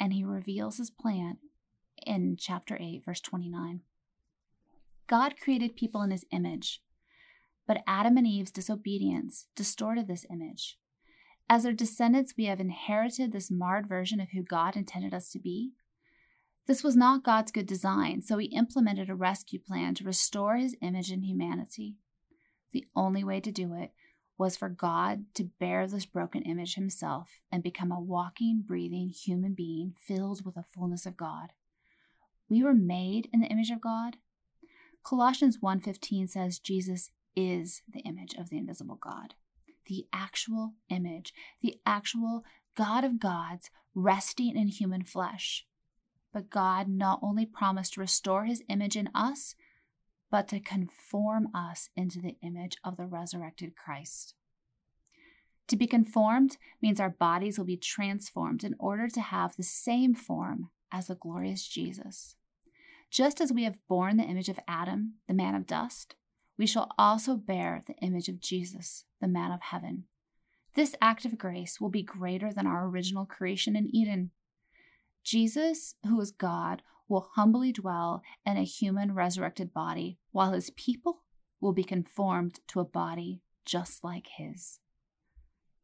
and 0.00 0.14
he 0.14 0.24
reveals 0.24 0.78
his 0.78 0.90
plan 0.90 1.36
in 2.14 2.36
chapter 2.38 2.78
8, 2.80 3.04
verse 3.04 3.20
29. 3.20 3.80
God 5.06 5.34
created 5.38 5.76
people 5.76 6.02
in 6.02 6.10
his 6.10 6.24
image, 6.30 6.80
but 7.66 7.82
Adam 7.86 8.16
and 8.16 8.26
Eve's 8.26 8.50
disobedience 8.50 9.46
distorted 9.54 10.08
this 10.08 10.24
image. 10.30 10.78
As 11.48 11.64
their 11.64 11.72
descendants, 11.72 12.34
we 12.38 12.46
have 12.46 12.60
inherited 12.60 13.32
this 13.32 13.50
marred 13.50 13.88
version 13.88 14.20
of 14.20 14.28
who 14.30 14.42
God 14.42 14.76
intended 14.76 15.12
us 15.12 15.28
to 15.30 15.38
be. 15.38 15.72
This 16.66 16.82
was 16.82 16.96
not 16.96 17.24
God's 17.24 17.52
good 17.52 17.66
design, 17.66 18.22
so 18.22 18.38
he 18.38 18.46
implemented 18.46 19.10
a 19.10 19.14
rescue 19.14 19.58
plan 19.58 19.94
to 19.96 20.04
restore 20.04 20.56
his 20.56 20.76
image 20.80 21.12
in 21.12 21.22
humanity. 21.22 21.96
The 22.72 22.86
only 22.96 23.22
way 23.22 23.40
to 23.40 23.52
do 23.52 23.74
it 23.74 23.92
was 24.38 24.56
for 24.56 24.68
God 24.68 25.26
to 25.34 25.50
bear 25.60 25.86
this 25.86 26.06
broken 26.06 26.42
image 26.42 26.74
himself 26.74 27.40
and 27.52 27.62
become 27.62 27.92
a 27.92 28.00
walking, 28.00 28.64
breathing 28.66 29.10
human 29.10 29.54
being 29.54 29.94
filled 29.98 30.44
with 30.44 30.54
the 30.54 30.64
fullness 30.74 31.04
of 31.04 31.16
God. 31.16 31.50
We 32.48 32.62
were 32.62 32.74
made 32.74 33.28
in 33.32 33.40
the 33.40 33.48
image 33.48 33.70
of 33.70 33.80
God. 33.80 34.18
Colossians 35.02 35.58
1:15 35.58 36.28
says 36.28 36.58
Jesus 36.58 37.10
is 37.36 37.82
the 37.88 38.00
image 38.00 38.34
of 38.34 38.48
the 38.48 38.58
invisible 38.58 38.96
God. 38.96 39.34
The 39.86 40.06
actual 40.12 40.74
image, 40.88 41.34
the 41.60 41.78
actual 41.84 42.44
God 42.74 43.04
of 43.04 43.20
gods 43.20 43.70
resting 43.94 44.56
in 44.56 44.68
human 44.68 45.04
flesh. 45.04 45.66
But 46.32 46.50
God 46.50 46.88
not 46.88 47.20
only 47.22 47.46
promised 47.46 47.94
to 47.94 48.00
restore 48.00 48.44
his 48.44 48.62
image 48.68 48.96
in 48.96 49.08
us, 49.14 49.54
but 50.30 50.48
to 50.48 50.58
conform 50.58 51.48
us 51.54 51.90
into 51.94 52.20
the 52.20 52.36
image 52.42 52.76
of 52.82 52.96
the 52.96 53.06
resurrected 53.06 53.76
Christ. 53.76 54.34
To 55.68 55.76
be 55.76 55.86
conformed 55.86 56.56
means 56.82 56.98
our 56.98 57.10
bodies 57.10 57.56
will 57.56 57.64
be 57.64 57.76
transformed 57.76 58.64
in 58.64 58.74
order 58.78 59.08
to 59.08 59.20
have 59.20 59.56
the 59.56 59.62
same 59.62 60.14
form 60.14 60.70
as 60.94 61.08
the 61.08 61.16
glorious 61.16 61.66
Jesus. 61.66 62.36
Just 63.10 63.40
as 63.40 63.52
we 63.52 63.64
have 63.64 63.86
borne 63.88 64.16
the 64.16 64.24
image 64.24 64.48
of 64.48 64.60
Adam, 64.68 65.14
the 65.26 65.34
man 65.34 65.54
of 65.54 65.66
dust, 65.66 66.14
we 66.56 66.66
shall 66.66 66.88
also 66.96 67.36
bear 67.36 67.82
the 67.86 67.96
image 67.96 68.28
of 68.28 68.40
Jesus, 68.40 69.04
the 69.20 69.26
man 69.26 69.50
of 69.50 69.60
heaven. 69.60 70.04
This 70.74 70.94
act 71.00 71.24
of 71.24 71.36
grace 71.36 71.80
will 71.80 71.90
be 71.90 72.02
greater 72.02 72.52
than 72.52 72.66
our 72.66 72.86
original 72.86 73.26
creation 73.26 73.74
in 73.74 73.94
Eden. 73.94 74.30
Jesus, 75.24 75.96
who 76.06 76.20
is 76.20 76.30
God, 76.30 76.82
will 77.08 77.28
humbly 77.34 77.72
dwell 77.72 78.22
in 78.46 78.56
a 78.56 78.64
human 78.64 79.14
resurrected 79.14 79.72
body, 79.72 80.18
while 80.30 80.52
his 80.52 80.70
people 80.70 81.22
will 81.60 81.72
be 81.72 81.84
conformed 81.84 82.60
to 82.68 82.80
a 82.80 82.84
body 82.84 83.42
just 83.64 84.04
like 84.04 84.28
his. 84.36 84.78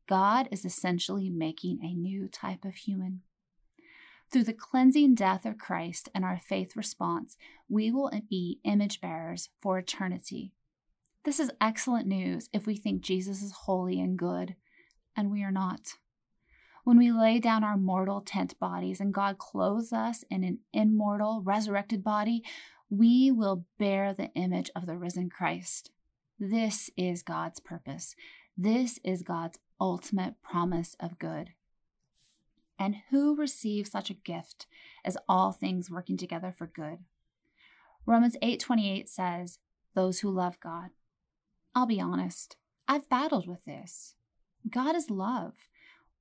God 0.08 0.48
is 0.50 0.64
essentially 0.64 1.30
making 1.30 1.80
a 1.82 1.94
new 1.94 2.28
type 2.28 2.64
of 2.64 2.74
human. 2.74 3.22
Through 4.30 4.44
the 4.44 4.52
cleansing 4.52 5.16
death 5.16 5.44
of 5.44 5.58
Christ 5.58 6.08
and 6.14 6.24
our 6.24 6.38
faith 6.38 6.76
response, 6.76 7.36
we 7.68 7.90
will 7.90 8.12
be 8.28 8.60
image 8.62 9.00
bearers 9.00 9.48
for 9.60 9.78
eternity. 9.78 10.52
This 11.24 11.40
is 11.40 11.50
excellent 11.60 12.06
news 12.06 12.48
if 12.52 12.64
we 12.64 12.76
think 12.76 13.02
Jesus 13.02 13.42
is 13.42 13.52
holy 13.52 14.00
and 14.00 14.16
good, 14.16 14.54
and 15.16 15.30
we 15.32 15.42
are 15.42 15.50
not. 15.50 15.94
When 16.84 16.96
we 16.96 17.10
lay 17.10 17.40
down 17.40 17.64
our 17.64 17.76
mortal 17.76 18.20
tent 18.20 18.58
bodies 18.58 19.00
and 19.00 19.12
God 19.12 19.36
clothes 19.38 19.92
us 19.92 20.24
in 20.30 20.44
an 20.44 20.60
immortal, 20.72 21.42
resurrected 21.44 22.04
body, 22.04 22.44
we 22.88 23.30
will 23.30 23.66
bear 23.78 24.14
the 24.14 24.30
image 24.34 24.70
of 24.76 24.86
the 24.86 24.96
risen 24.96 25.28
Christ. 25.28 25.90
This 26.38 26.88
is 26.96 27.22
God's 27.22 27.60
purpose. 27.60 28.14
This 28.56 28.98
is 29.04 29.22
God's 29.22 29.58
ultimate 29.80 30.34
promise 30.42 30.96
of 31.00 31.18
good. 31.18 31.50
And 32.80 33.02
who 33.10 33.36
receives 33.36 33.92
such 33.92 34.10
a 34.10 34.14
gift 34.14 34.66
as 35.04 35.16
all 35.28 35.52
things 35.52 35.88
working 35.88 36.16
together 36.16 36.52
for 36.56 36.66
good? 36.66 37.04
Romans 38.06 38.36
8:28 38.42 39.08
says, 39.08 39.60
"Those 39.94 40.20
who 40.20 40.30
love 40.30 40.58
God." 40.58 40.90
I'll 41.76 41.86
be 41.86 42.00
honest, 42.00 42.56
I've 42.88 43.08
battled 43.08 43.46
with 43.46 43.64
this. 43.64 44.16
God 44.68 44.96
is 44.96 45.10
love 45.10 45.68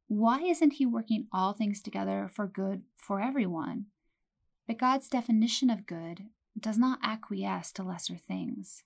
why 0.10 0.42
isn't 0.42 0.74
he 0.74 0.88
working 0.88 1.28
all 1.32 1.54
things 1.54 1.84
together 1.84 2.28
for 2.34 2.48
good 2.48 2.82
for 2.98 3.22
everyone? 3.22 3.86
But 4.66 4.80
God's 4.80 5.08
definition 5.08 5.70
of 5.70 5.86
good 5.86 6.30
does 6.60 6.80
not 6.80 6.98
acquiesce 7.04 7.72
to 7.74 7.84
lesser 7.84 8.18
things. 8.18 8.84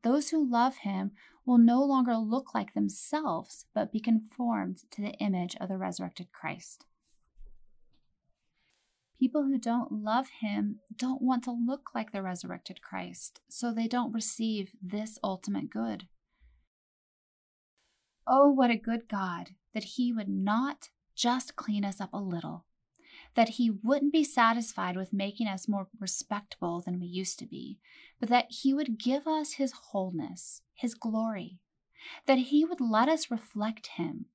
Those 0.00 0.30
who 0.30 0.50
love 0.50 0.78
him 0.78 1.12
will 1.44 1.58
no 1.58 1.84
longer 1.84 2.16
look 2.16 2.54
like 2.54 2.72
themselves, 2.72 3.66
but 3.74 3.92
be 3.92 4.00
conformed 4.00 4.90
to 4.92 5.02
the 5.02 5.12
image 5.18 5.54
of 5.56 5.68
the 5.68 5.76
resurrected 5.76 6.32
Christ. 6.32 6.86
People 9.22 9.44
who 9.44 9.56
don't 9.56 10.02
love 10.02 10.26
him 10.40 10.80
don't 10.96 11.22
want 11.22 11.44
to 11.44 11.52
look 11.52 11.90
like 11.94 12.10
the 12.10 12.22
resurrected 12.22 12.82
Christ, 12.82 13.40
so 13.48 13.72
they 13.72 13.86
don't 13.86 14.12
receive 14.12 14.72
this 14.82 15.16
ultimate 15.22 15.70
good. 15.70 16.08
Oh, 18.26 18.50
what 18.50 18.72
a 18.72 18.76
good 18.76 19.08
God 19.08 19.50
that 19.74 19.84
He 19.84 20.12
would 20.12 20.28
not 20.28 20.88
just 21.14 21.54
clean 21.54 21.84
us 21.84 22.00
up 22.00 22.12
a 22.12 22.18
little, 22.18 22.64
that 23.36 23.50
He 23.50 23.70
wouldn't 23.70 24.12
be 24.12 24.24
satisfied 24.24 24.96
with 24.96 25.12
making 25.12 25.46
us 25.46 25.68
more 25.68 25.86
respectable 26.00 26.82
than 26.84 26.98
we 26.98 27.06
used 27.06 27.38
to 27.38 27.46
be, 27.46 27.78
but 28.18 28.28
that 28.28 28.46
He 28.48 28.74
would 28.74 28.98
give 28.98 29.28
us 29.28 29.52
His 29.52 29.70
wholeness, 29.70 30.62
His 30.74 30.94
glory, 30.94 31.60
that 32.26 32.38
He 32.38 32.64
would 32.64 32.80
let 32.80 33.08
us 33.08 33.30
reflect 33.30 33.86
Him. 33.86 34.26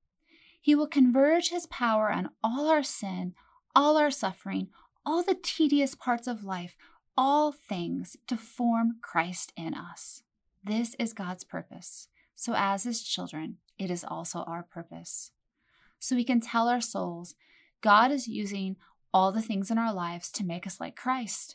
He 0.58 0.74
will 0.74 0.88
converge 0.88 1.50
His 1.50 1.66
power 1.66 2.10
on 2.10 2.30
all 2.42 2.70
our 2.70 2.82
sin, 2.82 3.34
all 3.78 3.96
our 3.96 4.10
suffering, 4.10 4.66
all 5.06 5.22
the 5.22 5.38
tedious 5.40 5.94
parts 5.94 6.26
of 6.26 6.42
life, 6.42 6.76
all 7.16 7.52
things 7.52 8.16
to 8.26 8.36
form 8.36 8.96
Christ 9.00 9.52
in 9.56 9.72
us. 9.72 10.24
This 10.64 10.96
is 10.98 11.12
God's 11.12 11.44
purpose. 11.44 12.08
So, 12.34 12.54
as 12.56 12.82
His 12.82 13.04
children, 13.04 13.58
it 13.78 13.88
is 13.88 14.02
also 14.02 14.40
our 14.40 14.64
purpose. 14.64 15.30
So 16.00 16.16
we 16.16 16.24
can 16.24 16.40
tell 16.40 16.68
our 16.68 16.80
souls 16.80 17.36
God 17.80 18.10
is 18.10 18.26
using 18.26 18.74
all 19.14 19.30
the 19.30 19.42
things 19.42 19.70
in 19.70 19.78
our 19.78 19.92
lives 19.92 20.32
to 20.32 20.44
make 20.44 20.66
us 20.66 20.80
like 20.80 20.96
Christ, 20.96 21.54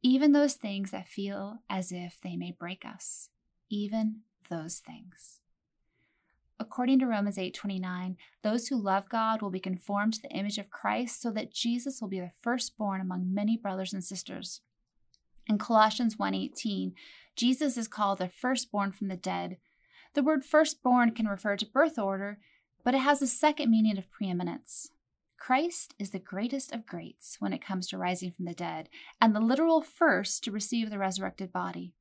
even 0.00 0.30
those 0.30 0.54
things 0.54 0.92
that 0.92 1.08
feel 1.08 1.58
as 1.68 1.90
if 1.90 2.18
they 2.22 2.36
may 2.36 2.52
break 2.52 2.84
us, 2.84 3.30
even 3.68 4.20
those 4.48 4.78
things. 4.78 5.40
According 6.62 7.00
to 7.00 7.06
Romans 7.06 7.38
8:29, 7.38 8.16
those 8.42 8.68
who 8.68 8.76
love 8.76 9.08
God 9.08 9.42
will 9.42 9.50
be 9.50 9.60
conformed 9.60 10.14
to 10.14 10.22
the 10.22 10.32
image 10.32 10.58
of 10.58 10.70
Christ 10.70 11.20
so 11.20 11.30
that 11.32 11.52
Jesus 11.52 12.00
will 12.00 12.08
be 12.08 12.20
the 12.20 12.32
firstborn 12.40 13.00
among 13.00 13.34
many 13.34 13.56
brothers 13.56 13.92
and 13.92 14.04
sisters. 14.04 14.60
In 15.48 15.58
Colossians 15.58 16.18
1:18, 16.18 16.94
Jesus 17.34 17.76
is 17.76 17.88
called 17.88 18.18
the 18.18 18.28
firstborn 18.28 18.92
from 18.92 19.08
the 19.08 19.16
dead 19.16 19.58
the 20.14 20.22
word 20.22 20.44
firstborn 20.44 21.12
can 21.12 21.26
refer 21.26 21.56
to 21.56 21.66
birth 21.66 21.98
order, 21.98 22.38
but 22.84 22.94
it 22.94 22.98
has 22.98 23.22
a 23.22 23.26
second 23.26 23.70
meaning 23.70 23.96
of 23.96 24.10
preeminence. 24.10 24.90
Christ 25.38 25.94
is 25.98 26.10
the 26.10 26.18
greatest 26.18 26.72
of 26.72 26.86
greats 26.86 27.36
when 27.40 27.52
it 27.52 27.64
comes 27.64 27.88
to 27.88 27.98
rising 27.98 28.30
from 28.30 28.44
the 28.44 28.52
dead, 28.52 28.88
and 29.20 29.34
the 29.34 29.40
literal 29.40 29.80
first 29.80 30.44
to 30.44 30.52
receive 30.52 30.90
the 30.90 30.98
resurrected 30.98 31.50
body. 31.50 31.94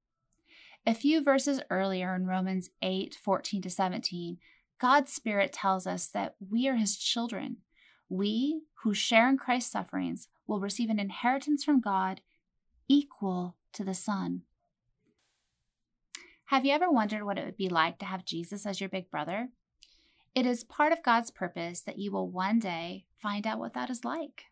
A 0.85 0.93
few 0.93 1.23
verses 1.23 1.61
earlier 1.69 2.13
in 2.15 2.25
Romans 2.27 2.69
8 2.81 3.15
14 3.15 3.61
to 3.61 3.69
17, 3.69 4.37
God's 4.81 5.13
Spirit 5.13 5.53
tells 5.53 5.85
us 5.85 6.07
that 6.07 6.33
we 6.39 6.67
are 6.67 6.75
His 6.75 6.97
children. 6.97 7.57
We, 8.09 8.63
who 8.81 8.95
share 8.95 9.29
in 9.29 9.37
Christ's 9.37 9.71
sufferings, 9.71 10.27
will 10.47 10.59
receive 10.59 10.89
an 10.89 10.99
inheritance 10.99 11.63
from 11.63 11.81
God 11.81 12.21
equal 12.87 13.57
to 13.73 13.83
the 13.83 13.93
Son. 13.93 14.41
Have 16.45 16.65
you 16.65 16.73
ever 16.73 16.89
wondered 16.89 17.23
what 17.23 17.37
it 17.37 17.45
would 17.45 17.57
be 17.57 17.69
like 17.69 17.99
to 17.99 18.05
have 18.05 18.25
Jesus 18.25 18.65
as 18.65 18.79
your 18.79 18.89
big 18.89 19.11
brother? 19.11 19.49
It 20.33 20.47
is 20.47 20.63
part 20.63 20.91
of 20.91 21.03
God's 21.03 21.29
purpose 21.29 21.81
that 21.81 21.99
you 21.99 22.11
will 22.11 22.27
one 22.27 22.57
day 22.57 23.05
find 23.21 23.45
out 23.45 23.59
what 23.59 23.75
that 23.75 23.91
is 23.91 24.03
like. 24.03 24.45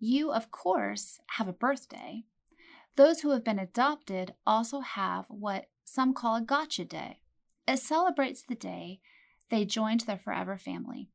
You, 0.00 0.32
of 0.32 0.50
course, 0.50 1.20
have 1.36 1.46
a 1.46 1.52
birthday. 1.52 2.24
Those 2.96 3.20
who 3.20 3.30
have 3.30 3.44
been 3.44 3.60
adopted 3.60 4.34
also 4.44 4.80
have 4.80 5.26
what 5.28 5.66
some 5.84 6.14
call 6.14 6.34
a 6.34 6.40
gotcha 6.40 6.84
day. 6.84 7.20
It 7.68 7.80
celebrates 7.80 8.42
the 8.42 8.54
day 8.54 8.98
they 9.50 9.66
joined 9.66 10.00
their 10.00 10.16
forever 10.16 10.56
family. 10.56 11.10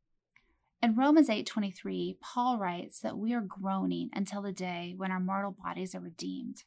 In 0.83 0.95
Romans 0.95 1.27
8:23, 1.27 2.19
Paul 2.22 2.60
writes 2.60 3.00
that 3.00 3.17
we 3.17 3.33
are 3.33 3.41
groaning 3.41 4.12
until 4.13 4.43
the 4.43 4.51
day 4.51 4.93
when 4.95 5.10
our 5.10 5.19
mortal 5.19 5.50
bodies 5.50 5.95
are 5.95 6.00
redeemed. 6.00 6.63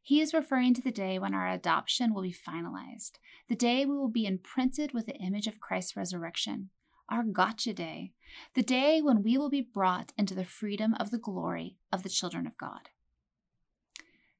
He 0.00 0.22
is 0.22 0.32
referring 0.32 0.72
to 0.72 0.80
the 0.80 0.90
day 0.90 1.18
when 1.18 1.34
our 1.34 1.46
adoption 1.46 2.14
will 2.14 2.22
be 2.22 2.32
finalized, 2.32 3.18
the 3.46 3.54
day 3.54 3.84
we 3.84 3.94
will 3.94 4.08
be 4.08 4.24
imprinted 4.24 4.94
with 4.94 5.04
the 5.04 5.18
image 5.18 5.46
of 5.46 5.60
Christ's 5.60 5.96
resurrection, 5.96 6.70
our 7.10 7.22
gotcha 7.22 7.74
day, 7.74 8.14
the 8.54 8.62
day 8.62 9.02
when 9.02 9.22
we 9.22 9.36
will 9.36 9.50
be 9.50 9.60
brought 9.60 10.14
into 10.16 10.34
the 10.34 10.46
freedom 10.46 10.94
of 10.94 11.10
the 11.10 11.18
glory 11.18 11.76
of 11.92 12.04
the 12.04 12.08
children 12.08 12.46
of 12.46 12.56
God. 12.56 12.88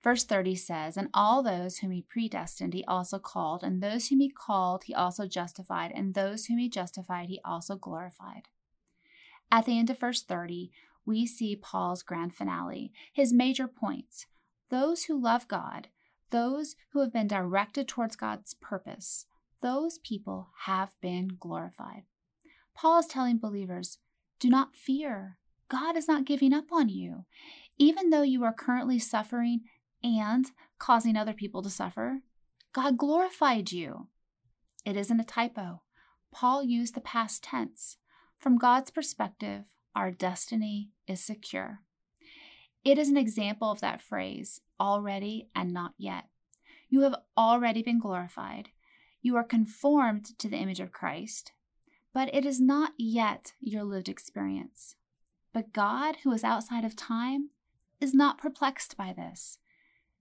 Verse 0.02 0.24
30 0.24 0.54
says, 0.54 0.96
And 0.96 1.08
all 1.12 1.42
those 1.42 1.78
whom 1.78 1.90
he 1.90 2.02
predestined, 2.02 2.72
he 2.72 2.84
also 2.84 3.18
called, 3.18 3.62
and 3.62 3.82
those 3.82 4.08
whom 4.08 4.20
he 4.20 4.30
called, 4.30 4.84
he 4.84 4.94
also 4.94 5.26
justified, 5.26 5.92
and 5.94 6.14
those 6.14 6.46
whom 6.46 6.58
he 6.58 6.68
justified, 6.68 7.28
he 7.28 7.40
also 7.44 7.76
glorified. 7.76 8.48
At 9.52 9.66
the 9.66 9.78
end 9.78 9.90
of 9.90 9.98
verse 9.98 10.22
30, 10.22 10.70
we 11.04 11.26
see 11.26 11.56
Paul's 11.56 12.02
grand 12.02 12.34
finale, 12.34 12.92
his 13.12 13.32
major 13.32 13.66
points. 13.66 14.26
Those 14.70 15.04
who 15.04 15.20
love 15.20 15.48
God, 15.48 15.88
those 16.30 16.76
who 16.92 17.00
have 17.00 17.12
been 17.12 17.26
directed 17.26 17.88
towards 17.88 18.16
God's 18.16 18.54
purpose, 18.54 19.26
those 19.60 19.98
people 19.98 20.50
have 20.64 20.94
been 21.02 21.36
glorified. 21.38 22.04
Paul 22.74 23.00
is 23.00 23.06
telling 23.06 23.38
believers 23.38 23.98
do 24.38 24.48
not 24.48 24.74
fear. 24.74 25.36
God 25.68 25.96
is 25.96 26.08
not 26.08 26.24
giving 26.24 26.54
up 26.54 26.72
on 26.72 26.88
you. 26.88 27.26
Even 27.76 28.08
though 28.10 28.22
you 28.22 28.42
are 28.44 28.54
currently 28.54 28.98
suffering 28.98 29.60
and 30.02 30.50
causing 30.78 31.16
other 31.16 31.32
people 31.32 31.62
to 31.62 31.70
suffer, 31.70 32.20
God 32.72 32.96
glorified 32.96 33.72
you. 33.72 34.08
It 34.84 34.96
isn't 34.96 35.20
a 35.20 35.24
typo. 35.24 35.82
Paul 36.32 36.62
used 36.62 36.94
the 36.94 37.00
past 37.00 37.42
tense. 37.42 37.96
From 38.38 38.56
God's 38.56 38.90
perspective, 38.90 39.74
our 39.94 40.10
destiny 40.10 40.90
is 41.06 41.20
secure. 41.20 41.80
It 42.84 42.96
is 42.96 43.08
an 43.08 43.16
example 43.16 43.70
of 43.70 43.80
that 43.80 44.00
phrase, 44.00 44.62
already 44.78 45.48
and 45.54 45.72
not 45.72 45.92
yet. 45.98 46.24
You 46.88 47.02
have 47.02 47.16
already 47.36 47.82
been 47.82 47.98
glorified. 47.98 48.70
You 49.20 49.36
are 49.36 49.44
conformed 49.44 50.38
to 50.38 50.48
the 50.48 50.56
image 50.56 50.80
of 50.80 50.92
Christ, 50.92 51.52
but 52.14 52.34
it 52.34 52.46
is 52.46 52.60
not 52.60 52.92
yet 52.96 53.52
your 53.60 53.84
lived 53.84 54.08
experience. 54.08 54.96
But 55.52 55.72
God, 55.72 56.16
who 56.22 56.32
is 56.32 56.44
outside 56.44 56.84
of 56.84 56.96
time, 56.96 57.50
is 58.00 58.14
not 58.14 58.38
perplexed 58.38 58.96
by 58.96 59.12
this. 59.12 59.58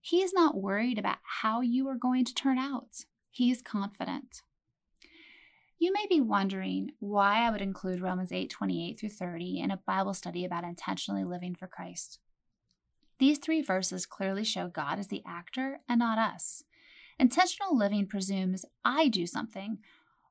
He 0.09 0.23
is 0.23 0.33
not 0.33 0.57
worried 0.57 0.97
about 0.97 1.19
how 1.21 1.61
you 1.61 1.87
are 1.87 1.95
going 1.95 2.25
to 2.25 2.33
turn 2.33 2.57
out. 2.57 3.05
He 3.29 3.51
is 3.51 3.61
confident. 3.61 4.41
You 5.77 5.93
may 5.93 6.07
be 6.09 6.19
wondering 6.19 6.93
why 6.97 7.45
I 7.45 7.51
would 7.51 7.61
include 7.61 8.01
Romans 8.01 8.31
8 8.31 8.49
28 8.49 8.99
through 8.99 9.09
30 9.09 9.59
in 9.59 9.69
a 9.69 9.77
Bible 9.77 10.15
study 10.15 10.43
about 10.43 10.63
intentionally 10.63 11.23
living 11.23 11.53
for 11.53 11.67
Christ. 11.67 12.17
These 13.19 13.37
three 13.37 13.61
verses 13.61 14.07
clearly 14.07 14.43
show 14.43 14.67
God 14.67 14.97
as 14.97 15.09
the 15.09 15.21
actor 15.27 15.81
and 15.87 15.99
not 15.99 16.17
us. 16.17 16.63
Intentional 17.19 17.77
living 17.77 18.07
presumes 18.07 18.65
I 18.83 19.09
do 19.09 19.27
something. 19.27 19.77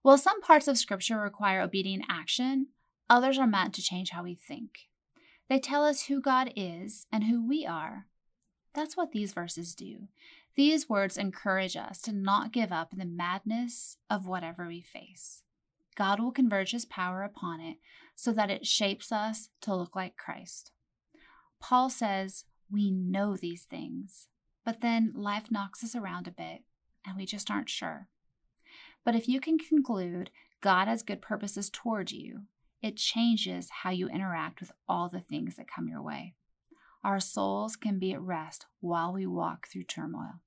While 0.02 0.18
some 0.18 0.40
parts 0.40 0.66
of 0.66 0.76
Scripture 0.76 1.20
require 1.20 1.61
obedient 1.61 2.04
action, 2.08 2.66
others 3.08 3.38
are 3.38 3.47
meant 3.47 3.75
to 3.75 3.82
change 3.82 4.11
how 4.11 4.25
we 4.25 4.35
think. 4.35 4.88
They 5.49 5.61
tell 5.61 5.85
us 5.85 6.06
who 6.06 6.20
God 6.20 6.52
is 6.56 7.06
and 7.12 7.23
who 7.23 7.47
we 7.47 7.64
are. 7.64 8.06
That's 8.75 8.96
what 8.96 9.12
these 9.12 9.32
verses 9.32 9.75
do. 9.75 10.08
These 10.56 10.88
words 10.88 11.16
encourage 11.16 11.76
us 11.76 12.00
to 12.02 12.12
not 12.12 12.52
give 12.52 12.72
up 12.72 12.92
in 12.92 12.98
the 12.98 13.04
madness 13.04 13.96
of 14.10 14.26
whatever 14.26 14.66
we 14.66 14.80
face. 14.80 15.42
God 15.94 16.20
will 16.20 16.32
converge 16.32 16.72
his 16.72 16.84
power 16.84 17.22
upon 17.22 17.60
it 17.60 17.78
so 18.14 18.32
that 18.32 18.50
it 18.50 18.66
shapes 18.66 19.10
us 19.12 19.48
to 19.62 19.75
look 19.75 19.96
like 19.96 20.16
Christ. 20.16 20.72
Paul 21.60 21.90
says, 21.90 22.44
We 22.70 22.90
know 22.90 23.37
these 23.37 23.64
things, 23.64 24.28
but 24.64 24.80
then 24.80 25.12
life 25.14 25.50
knocks 25.50 25.82
us 25.82 25.94
around 25.94 26.28
a 26.28 26.32
bit 26.32 26.62
and 27.06 27.16
we 27.16 27.26
just 27.26 27.50
aren't 27.50 27.70
sure. 27.70 28.08
But 29.04 29.14
if 29.14 29.28
you 29.28 29.40
can 29.40 29.58
conclude 29.58 30.30
God 30.60 30.88
has 30.88 31.02
good 31.02 31.22
purposes 31.22 31.70
toward 31.70 32.10
you, 32.10 32.42
it 32.82 32.96
changes 32.96 33.70
how 33.82 33.90
you 33.90 34.08
interact 34.08 34.60
with 34.60 34.72
all 34.88 35.08
the 35.08 35.20
things 35.20 35.56
that 35.56 35.70
come 35.70 35.88
your 35.88 36.02
way. 36.02 36.34
Our 37.04 37.20
souls 37.20 37.76
can 37.76 37.98
be 37.98 38.12
at 38.12 38.20
rest 38.20 38.66
while 38.80 39.12
we 39.12 39.26
walk 39.26 39.68
through 39.68 39.84
turmoil. 39.84 40.40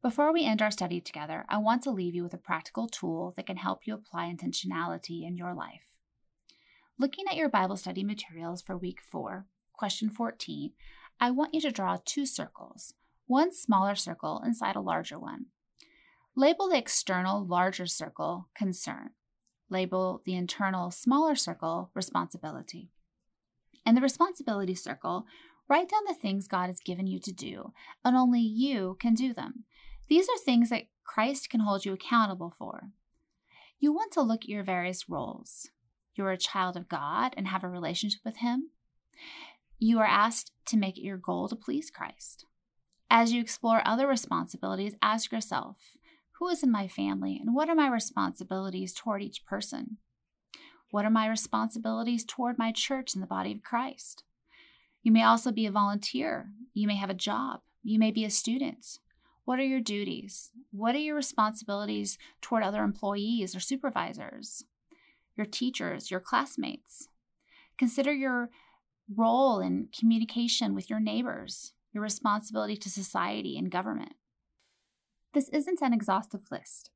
Before 0.00 0.32
we 0.32 0.44
end 0.44 0.62
our 0.62 0.70
study 0.70 1.00
together, 1.00 1.44
I 1.48 1.58
want 1.58 1.82
to 1.82 1.90
leave 1.90 2.14
you 2.14 2.22
with 2.22 2.32
a 2.32 2.38
practical 2.38 2.86
tool 2.86 3.34
that 3.36 3.46
can 3.46 3.56
help 3.56 3.86
you 3.86 3.94
apply 3.94 4.32
intentionality 4.32 5.26
in 5.26 5.36
your 5.36 5.54
life. 5.54 5.98
Looking 6.98 7.26
at 7.28 7.36
your 7.36 7.48
Bible 7.48 7.76
study 7.76 8.02
materials 8.02 8.62
for 8.62 8.76
week 8.76 9.00
4, 9.02 9.46
question 9.72 10.08
14, 10.08 10.72
I 11.20 11.30
want 11.32 11.52
you 11.52 11.60
to 11.62 11.70
draw 11.70 11.98
two 12.04 12.26
circles, 12.26 12.94
one 13.26 13.52
smaller 13.52 13.94
circle 13.94 14.40
inside 14.44 14.76
a 14.76 14.80
larger 14.80 15.18
one. 15.18 15.46
Label 16.34 16.68
the 16.68 16.78
external 16.78 17.44
larger 17.44 17.86
circle 17.86 18.48
concern. 18.56 19.10
Label 19.68 20.22
the 20.24 20.34
internal 20.34 20.90
smaller 20.92 21.34
circle 21.34 21.90
responsibility. 21.94 22.90
In 23.88 23.94
the 23.94 24.02
responsibility 24.02 24.74
circle, 24.74 25.24
write 25.66 25.88
down 25.88 26.02
the 26.06 26.12
things 26.12 26.46
God 26.46 26.66
has 26.66 26.78
given 26.78 27.06
you 27.06 27.18
to 27.20 27.32
do, 27.32 27.72
and 28.04 28.14
only 28.14 28.42
you 28.42 28.98
can 29.00 29.14
do 29.14 29.32
them. 29.32 29.64
These 30.10 30.28
are 30.28 30.36
things 30.36 30.68
that 30.68 30.88
Christ 31.04 31.48
can 31.48 31.60
hold 31.60 31.86
you 31.86 31.94
accountable 31.94 32.52
for. 32.58 32.90
You 33.80 33.94
want 33.94 34.12
to 34.12 34.20
look 34.20 34.42
at 34.42 34.50
your 34.50 34.62
various 34.62 35.08
roles. 35.08 35.70
You're 36.14 36.32
a 36.32 36.36
child 36.36 36.76
of 36.76 36.90
God 36.90 37.32
and 37.34 37.48
have 37.48 37.64
a 37.64 37.68
relationship 37.68 38.20
with 38.26 38.36
Him. 38.36 38.72
You 39.78 40.00
are 40.00 40.04
asked 40.04 40.52
to 40.66 40.76
make 40.76 40.98
it 40.98 41.04
your 41.04 41.16
goal 41.16 41.48
to 41.48 41.56
please 41.56 41.90
Christ. 41.90 42.44
As 43.08 43.32
you 43.32 43.40
explore 43.40 43.80
other 43.86 44.06
responsibilities, 44.06 44.96
ask 45.00 45.32
yourself 45.32 45.76
who 46.32 46.48
is 46.48 46.62
in 46.62 46.70
my 46.70 46.88
family 46.88 47.38
and 47.40 47.54
what 47.54 47.70
are 47.70 47.74
my 47.74 47.88
responsibilities 47.88 48.92
toward 48.92 49.22
each 49.22 49.46
person? 49.46 49.96
What 50.90 51.04
are 51.04 51.10
my 51.10 51.28
responsibilities 51.28 52.24
toward 52.24 52.58
my 52.58 52.72
church 52.72 53.14
and 53.14 53.22
the 53.22 53.26
body 53.26 53.52
of 53.52 53.62
Christ? 53.62 54.24
You 55.02 55.12
may 55.12 55.22
also 55.22 55.52
be 55.52 55.66
a 55.66 55.70
volunteer. 55.70 56.50
You 56.74 56.86
may 56.86 56.96
have 56.96 57.10
a 57.10 57.14
job. 57.14 57.60
You 57.82 57.98
may 57.98 58.10
be 58.10 58.24
a 58.24 58.30
student. 58.30 58.98
What 59.44 59.58
are 59.58 59.64
your 59.64 59.80
duties? 59.80 60.50
What 60.70 60.94
are 60.94 60.98
your 60.98 61.16
responsibilities 61.16 62.18
toward 62.40 62.62
other 62.62 62.82
employees 62.82 63.56
or 63.56 63.60
supervisors, 63.60 64.64
your 65.36 65.46
teachers, 65.46 66.10
your 66.10 66.20
classmates? 66.20 67.08
Consider 67.78 68.12
your 68.12 68.50
role 69.14 69.60
in 69.60 69.88
communication 69.98 70.74
with 70.74 70.90
your 70.90 71.00
neighbors, 71.00 71.72
your 71.92 72.02
responsibility 72.02 72.76
to 72.76 72.90
society 72.90 73.56
and 73.56 73.70
government. 73.70 74.14
This 75.32 75.48
isn't 75.50 75.80
an 75.80 75.92
exhaustive 75.92 76.50
list. 76.50 76.90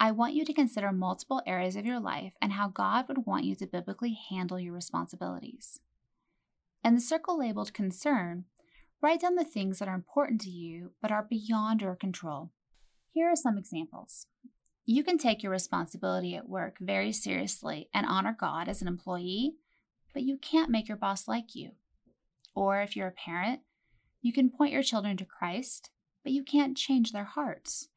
I 0.00 0.12
want 0.12 0.34
you 0.34 0.44
to 0.44 0.52
consider 0.52 0.92
multiple 0.92 1.42
areas 1.46 1.74
of 1.74 1.84
your 1.84 1.98
life 1.98 2.34
and 2.40 2.52
how 2.52 2.68
God 2.68 3.08
would 3.08 3.26
want 3.26 3.44
you 3.44 3.56
to 3.56 3.66
biblically 3.66 4.16
handle 4.30 4.60
your 4.60 4.72
responsibilities. 4.72 5.80
In 6.84 6.94
the 6.94 7.00
circle 7.00 7.38
labeled 7.38 7.74
concern, 7.74 8.44
Write 9.00 9.20
down 9.20 9.36
the 9.36 9.44
things 9.44 9.78
that 9.78 9.88
are 9.88 9.94
important 9.94 10.40
to 10.40 10.50
you 10.50 10.92
but 11.00 11.12
are 11.12 11.26
beyond 11.28 11.82
your 11.82 11.94
control. 11.94 12.50
Here 13.12 13.28
are 13.28 13.36
some 13.36 13.56
examples. 13.56 14.26
You 14.84 15.04
can 15.04 15.18
take 15.18 15.42
your 15.42 15.52
responsibility 15.52 16.34
at 16.34 16.48
work 16.48 16.78
very 16.80 17.12
seriously 17.12 17.88
and 17.94 18.06
honor 18.06 18.36
God 18.38 18.68
as 18.68 18.82
an 18.82 18.88
employee, 18.88 19.54
but 20.14 20.22
you 20.22 20.36
can't 20.38 20.70
make 20.70 20.88
your 20.88 20.96
boss 20.96 21.28
like 21.28 21.54
you. 21.54 21.72
Or 22.54 22.80
if 22.80 22.96
you're 22.96 23.08
a 23.08 23.12
parent, 23.12 23.60
you 24.20 24.32
can 24.32 24.50
point 24.50 24.72
your 24.72 24.82
children 24.82 25.16
to 25.18 25.24
Christ, 25.24 25.90
but 26.24 26.32
you 26.32 26.42
can't 26.42 26.76
change 26.76 27.12
their 27.12 27.24
hearts. 27.24 27.88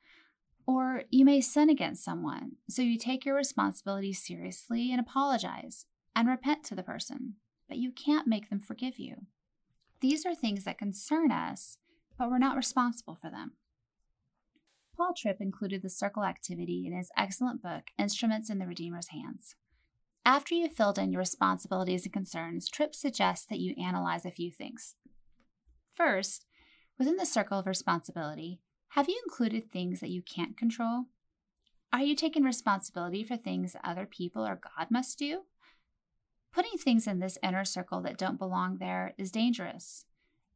Or 0.68 1.04
you 1.10 1.26
may 1.26 1.42
sin 1.42 1.70
against 1.70 2.04
someone, 2.04 2.54
so 2.70 2.82
you 2.82 2.98
take 2.98 3.26
your 3.26 3.36
responsibility 3.36 4.14
seriously 4.14 4.92
and 4.92 5.00
apologize 5.00 5.86
and 6.16 6.28
repent 6.28 6.64
to 6.66 6.76
the 6.76 6.84
person, 6.84 7.36
but 7.68 7.78
you 7.78 7.92
can't 7.92 8.28
make 8.28 8.50
them 8.50 8.60
forgive 8.60 9.00
you. 9.00 9.28
These 10.02 10.26
are 10.26 10.36
things 10.36 10.64
that 10.66 10.78
concern 10.78 11.32
us, 11.32 11.78
but 12.18 12.30
we're 12.30 12.38
not 12.38 12.58
responsible 12.58 13.16
for 13.16 13.30
them. 13.30 13.54
Paul 14.96 15.14
Tripp 15.16 15.42
included 15.42 15.82
the 15.82 15.90
circle 15.90 16.24
activity 16.24 16.86
in 16.86 16.96
his 16.96 17.10
excellent 17.18 17.62
book, 17.62 17.86
Instruments 17.98 18.50
in 18.50 18.60
the 18.60 18.68
Redeemer's 18.68 19.08
Hands. 19.08 19.56
After 20.24 20.54
you've 20.54 20.74
filled 20.74 21.00
in 21.00 21.12
your 21.12 21.20
responsibilities 21.20 22.04
and 22.04 22.14
concerns, 22.14 22.70
Tripp 22.70 22.94
suggests 22.94 23.48
that 23.48 23.60
you 23.60 23.74
analyze 23.82 24.26
a 24.26 24.32
few 24.32 24.52
things. 24.52 24.96
First, 25.96 26.46
within 27.00 27.16
the 27.16 27.26
circle 27.26 27.58
of 27.58 27.66
responsibility, 27.66 28.60
have 28.96 29.08
you 29.08 29.22
included 29.24 29.72
things 29.72 30.02
that 30.02 30.10
you 30.10 30.22
can't 30.22 30.58
control? 30.58 31.06
Are 31.94 32.02
you 32.02 32.14
taking 32.14 32.44
responsibility 32.44 33.24
for 33.24 33.38
things 33.38 33.76
other 33.86 34.06
people 34.06 34.46
or 34.46 34.60
God 34.62 34.92
must 34.92 35.18
do? 35.18 35.44
Putting 36.54 36.78
things 36.78 37.08
in 37.08 37.20
this 37.20 37.38
inner 37.42 37.64
circle 37.64 38.02
that 38.02 38.18
don't 38.18 38.38
belong 38.38 38.78
there 38.78 39.14
is 39.18 39.32
dangerous. 39.32 40.04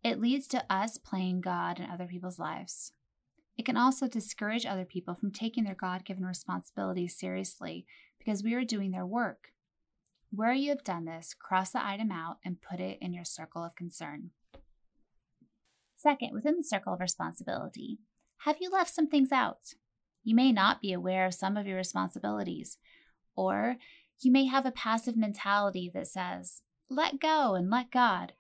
It 0.04 0.20
leads 0.20 0.48
to 0.48 0.66
us 0.70 0.98
playing 0.98 1.42
God 1.42 1.80
in 1.80 1.90
other 1.90 2.08
people's 2.08 2.38
lives. 2.38 2.92
It 3.58 3.66
can 3.66 3.78
also 3.78 4.06
discourage 4.06 4.66
other 4.66 4.84
people 4.84 5.16
from 5.16 5.32
taking 5.32 5.64
their 5.64 5.74
God 5.74 6.04
given 6.04 6.26
responsibilities 6.26 7.18
seriously 7.18 7.86
because 8.20 8.44
we 8.44 8.54
are 8.54 8.66
doing 8.66 8.92
their 8.92 9.06
work. 9.06 9.54
Where 10.30 10.52
you 10.52 10.72
have 10.72 10.84
done 10.84 11.06
this, 11.06 11.34
cross 11.34 11.72
the 11.72 11.86
item 11.86 12.12
out 12.12 12.40
and 12.44 12.62
put 12.62 12.82
it 12.82 12.98
in 13.00 13.14
your 13.14 13.24
circle 13.24 13.64
of 13.64 13.78
concern. 13.78 14.32
Second, 15.96 16.34
within 16.34 16.58
the 16.58 16.64
circle 16.64 16.94
of 16.94 17.00
responsibility, 17.00 18.00
have 18.40 18.58
you 18.60 18.70
left 18.70 18.94
some 18.94 19.08
things 19.08 19.32
out? 19.32 19.74
You 20.24 20.36
may 20.36 20.52
not 20.52 20.82
be 20.82 20.92
aware 20.92 21.26
of 21.26 21.34
some 21.34 21.58
of 21.58 21.68
your 21.68 21.78
responsibilities, 21.78 22.78
or 23.36 23.78
you 24.20 24.32
may 24.32 24.46
have 24.46 24.66
a 24.66 24.72
passive 24.72 25.18
mentality 25.18 25.92
that 25.94 26.08
says, 26.08 26.62
let 26.90 27.20
go 27.20 27.56
and 27.56 27.70
let 27.70 27.92
God. 27.92 28.34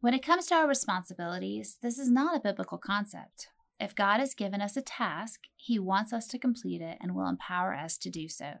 When 0.00 0.14
it 0.14 0.24
comes 0.24 0.46
to 0.46 0.54
our 0.54 0.68
responsibilities, 0.68 1.78
this 1.82 1.98
is 1.98 2.10
not 2.10 2.36
a 2.36 2.40
biblical 2.40 2.78
concept. 2.78 3.48
If 3.80 3.94
God 3.94 4.20
has 4.20 4.34
given 4.34 4.60
us 4.60 4.76
a 4.76 4.82
task, 4.82 5.40
He 5.56 5.78
wants 5.78 6.12
us 6.12 6.26
to 6.28 6.38
complete 6.38 6.80
it 6.80 6.98
and 7.00 7.14
will 7.14 7.28
empower 7.28 7.74
us 7.74 7.96
to 7.98 8.10
do 8.10 8.28
so. 8.28 8.54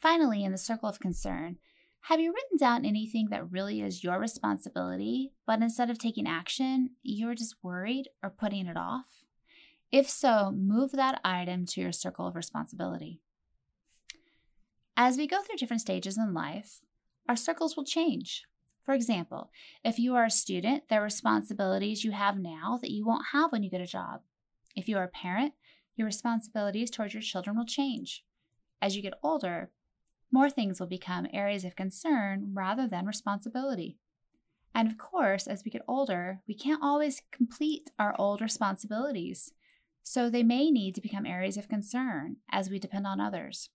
Finally, 0.00 0.44
in 0.44 0.52
the 0.52 0.58
circle 0.58 0.88
of 0.88 1.00
concern, 1.00 1.58
have 2.02 2.20
you 2.20 2.32
written 2.32 2.56
down 2.58 2.84
anything 2.84 3.28
that 3.30 3.50
really 3.50 3.80
is 3.80 4.04
your 4.04 4.18
responsibility, 4.18 5.32
but 5.46 5.60
instead 5.60 5.90
of 5.90 5.98
taking 5.98 6.26
action, 6.26 6.90
you're 7.02 7.34
just 7.34 7.56
worried 7.62 8.08
or 8.22 8.30
putting 8.30 8.66
it 8.66 8.76
off? 8.76 9.24
If 9.90 10.08
so, 10.08 10.50
move 10.50 10.92
that 10.92 11.20
item 11.24 11.64
to 11.66 11.80
your 11.80 11.92
circle 11.92 12.26
of 12.26 12.36
responsibility. 12.36 13.20
As 14.96 15.16
we 15.16 15.26
go 15.26 15.40
through 15.40 15.56
different 15.56 15.80
stages 15.80 16.18
in 16.18 16.34
life, 16.34 16.80
our 17.28 17.36
circles 17.36 17.76
will 17.76 17.84
change. 17.84 18.44
For 18.84 18.94
example, 18.94 19.50
if 19.84 19.98
you 19.98 20.14
are 20.14 20.24
a 20.24 20.30
student, 20.30 20.84
there 20.88 21.00
are 21.00 21.04
responsibilities 21.04 22.04
you 22.04 22.10
have 22.12 22.38
now 22.38 22.78
that 22.82 22.90
you 22.90 23.06
won't 23.06 23.26
have 23.32 23.52
when 23.52 23.62
you 23.62 23.70
get 23.70 23.80
a 23.80 23.86
job. 23.86 24.22
If 24.74 24.88
you 24.88 24.96
are 24.98 25.04
a 25.04 25.08
parent, 25.08 25.52
your 25.96 26.06
responsibilities 26.06 26.90
towards 26.90 27.14
your 27.14 27.22
children 27.22 27.56
will 27.56 27.66
change. 27.66 28.24
As 28.80 28.96
you 28.96 29.02
get 29.02 29.18
older, 29.22 29.70
more 30.30 30.50
things 30.50 30.80
will 30.80 30.86
become 30.86 31.26
areas 31.32 31.64
of 31.64 31.76
concern 31.76 32.52
rather 32.54 32.86
than 32.86 33.06
responsibility. 33.06 33.98
And 34.74 34.88
of 34.88 34.98
course, 34.98 35.46
as 35.46 35.62
we 35.64 35.70
get 35.70 35.82
older, 35.88 36.40
we 36.46 36.54
can't 36.54 36.82
always 36.82 37.22
complete 37.30 37.90
our 37.98 38.14
old 38.18 38.40
responsibilities. 38.40 39.52
So 40.02 40.30
they 40.30 40.42
may 40.42 40.70
need 40.70 40.94
to 40.94 41.00
become 41.00 41.26
areas 41.26 41.56
of 41.56 41.68
concern 41.68 42.36
as 42.50 42.70
we 42.70 42.78
depend 42.78 43.06
on 43.06 43.20
others. 43.20 43.70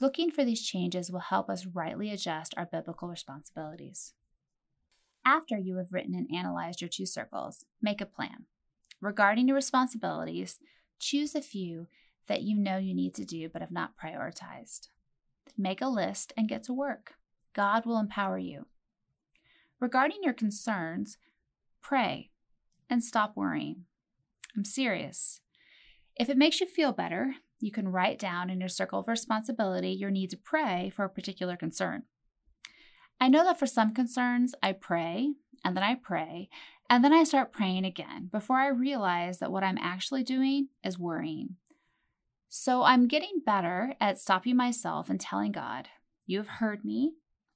Looking 0.00 0.30
for 0.30 0.44
these 0.44 0.66
changes 0.66 1.10
will 1.10 1.20
help 1.20 1.48
us 1.48 1.66
rightly 1.66 2.10
adjust 2.10 2.54
our 2.56 2.66
biblical 2.66 3.08
responsibilities. 3.08 4.12
After 5.24 5.56
you 5.56 5.76
have 5.76 5.92
written 5.92 6.14
and 6.14 6.28
analyzed 6.34 6.80
your 6.80 6.90
two 6.90 7.06
circles, 7.06 7.64
make 7.80 8.00
a 8.00 8.06
plan. 8.06 8.46
Regarding 9.00 9.48
your 9.48 9.54
responsibilities, 9.54 10.58
choose 10.98 11.34
a 11.34 11.40
few 11.40 11.86
that 12.26 12.42
you 12.42 12.56
know 12.56 12.76
you 12.76 12.94
need 12.94 13.14
to 13.14 13.24
do 13.24 13.48
but 13.48 13.62
have 13.62 13.70
not 13.70 13.96
prioritized. 13.96 14.88
Make 15.56 15.80
a 15.80 15.88
list 15.88 16.32
and 16.36 16.48
get 16.48 16.62
to 16.64 16.72
work. 16.72 17.14
God 17.52 17.86
will 17.86 17.98
empower 17.98 18.38
you. 18.38 18.66
Regarding 19.78 20.18
your 20.22 20.32
concerns, 20.32 21.18
pray 21.80 22.30
and 22.90 23.02
stop 23.02 23.36
worrying. 23.36 23.84
I'm 24.56 24.64
serious. 24.64 25.40
If 26.16 26.28
it 26.28 26.36
makes 26.36 26.60
you 26.60 26.66
feel 26.66 26.92
better, 26.92 27.34
you 27.60 27.72
can 27.72 27.88
write 27.88 28.18
down 28.18 28.50
in 28.50 28.60
your 28.60 28.68
circle 28.68 29.00
of 29.00 29.08
responsibility 29.08 29.90
your 29.90 30.10
need 30.10 30.30
to 30.30 30.36
pray 30.36 30.92
for 30.94 31.04
a 31.04 31.08
particular 31.08 31.56
concern. 31.56 32.04
I 33.20 33.28
know 33.28 33.44
that 33.44 33.58
for 33.58 33.66
some 33.66 33.94
concerns, 33.94 34.54
I 34.62 34.72
pray 34.72 35.34
and 35.64 35.76
then 35.76 35.82
I 35.82 35.94
pray 35.94 36.48
and 36.90 37.02
then 37.02 37.12
I 37.12 37.24
start 37.24 37.52
praying 37.52 37.84
again 37.84 38.28
before 38.30 38.58
I 38.58 38.68
realize 38.68 39.38
that 39.38 39.50
what 39.50 39.64
I'm 39.64 39.78
actually 39.78 40.22
doing 40.22 40.68
is 40.84 40.98
worrying. 40.98 41.56
So 42.48 42.82
I'm 42.82 43.08
getting 43.08 43.40
better 43.44 43.94
at 44.00 44.20
stopping 44.20 44.56
myself 44.56 45.10
and 45.10 45.20
telling 45.20 45.52
God, 45.52 45.88
You 46.26 46.38
have 46.38 46.48
heard 46.48 46.84
me. 46.84 47.14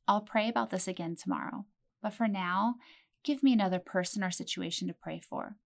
I'll 0.08 0.22
pray 0.22 0.48
about 0.48 0.70
this 0.70 0.88
again 0.88 1.14
tomorrow. 1.16 1.66
But 2.02 2.14
for 2.14 2.26
now, 2.26 2.76
give 3.22 3.42
me 3.42 3.52
another 3.52 3.78
person 3.78 4.24
or 4.24 4.30
situation 4.30 4.88
to 4.88 4.94
pray 4.94 5.20
for. 5.20 5.56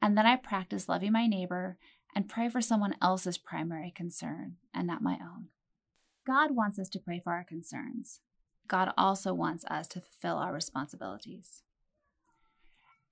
And 0.00 0.16
then 0.16 0.26
I 0.26 0.36
practice 0.36 0.88
loving 0.88 1.12
my 1.12 1.26
neighbor 1.26 1.78
and 2.14 2.28
pray 2.28 2.48
for 2.48 2.60
someone 2.60 2.94
else's 3.02 3.38
primary 3.38 3.92
concern 3.94 4.56
and 4.74 4.86
not 4.86 5.02
my 5.02 5.18
own. 5.20 5.48
God 6.26 6.54
wants 6.54 6.78
us 6.78 6.88
to 6.90 6.98
pray 6.98 7.20
for 7.22 7.32
our 7.32 7.44
concerns. 7.44 8.20
God 8.68 8.92
also 8.96 9.32
wants 9.32 9.64
us 9.66 9.86
to 9.88 10.00
fulfill 10.00 10.36
our 10.38 10.52
responsibilities. 10.52 11.62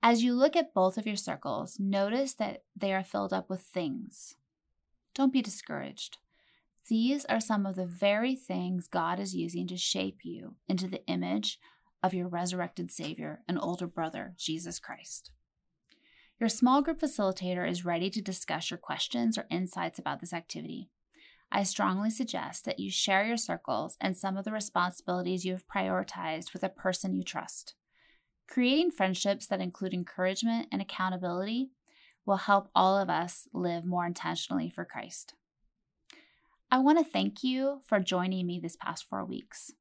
As 0.03 0.23
you 0.23 0.33
look 0.33 0.55
at 0.55 0.73
both 0.73 0.97
of 0.97 1.07
your 1.07 1.15
circles, 1.15 1.77
notice 1.79 2.33
that 2.33 2.63
they 2.75 2.93
are 2.93 3.03
filled 3.03 3.33
up 3.33 3.49
with 3.49 3.61
things 3.61 4.35
don't 5.15 5.33
be 5.33 5.41
discouraged. 5.41 6.17
These 6.87 7.25
are 7.25 7.39
some 7.39 7.65
of 7.65 7.75
the 7.75 7.85
very 7.87 8.35
things 8.35 8.87
God 8.87 9.19
is 9.19 9.33
using 9.33 9.65
to 9.67 9.77
shape 9.77 10.19
you 10.23 10.55
into 10.67 10.87
the 10.87 11.03
image 11.07 11.57
of 12.03 12.13
your 12.13 12.27
resurrected 12.27 12.91
Savior 12.91 13.39
and 13.47 13.57
older 13.59 13.87
brother, 13.87 14.35
Jesus 14.37 14.77
Christ. 14.77 15.31
Your 16.37 16.49
small 16.49 16.81
group 16.81 16.99
facilitator 16.99 17.69
is 17.69 17.85
ready 17.85 18.09
to 18.09 18.21
discuss 18.21 18.69
your 18.69 18.77
questions 18.77 19.37
or 19.37 19.45
insights 19.49 19.97
about 19.97 20.19
this 20.19 20.33
activity. 20.33 20.89
I 21.49 21.63
strongly 21.63 22.09
suggest 22.09 22.65
that 22.65 22.79
you 22.79 22.91
share 22.91 23.25
your 23.25 23.37
circles 23.37 23.95
and 24.01 24.17
some 24.17 24.35
of 24.35 24.43
the 24.43 24.51
responsibilities 24.51 25.45
you 25.45 25.53
have 25.53 25.67
prioritized 25.67 26.51
with 26.51 26.63
a 26.63 26.69
person 26.69 27.15
you 27.15 27.23
trust. 27.23 27.75
Creating 28.49 28.91
friendships 28.91 29.47
that 29.47 29.61
include 29.61 29.93
encouragement 29.93 30.67
and 30.73 30.81
accountability 30.81 31.69
will 32.25 32.37
help 32.37 32.69
all 32.75 32.97
of 32.97 33.09
us 33.09 33.47
live 33.53 33.85
more 33.85 34.05
intentionally 34.05 34.69
for 34.69 34.83
Christ. 34.83 35.35
I 36.69 36.79
want 36.79 36.97
to 36.97 37.09
thank 37.09 37.43
you 37.43 37.79
for 37.87 38.01
joining 38.01 38.45
me 38.45 38.59
this 38.59 38.75
past 38.75 39.05
four 39.09 39.23
weeks. 39.23 39.71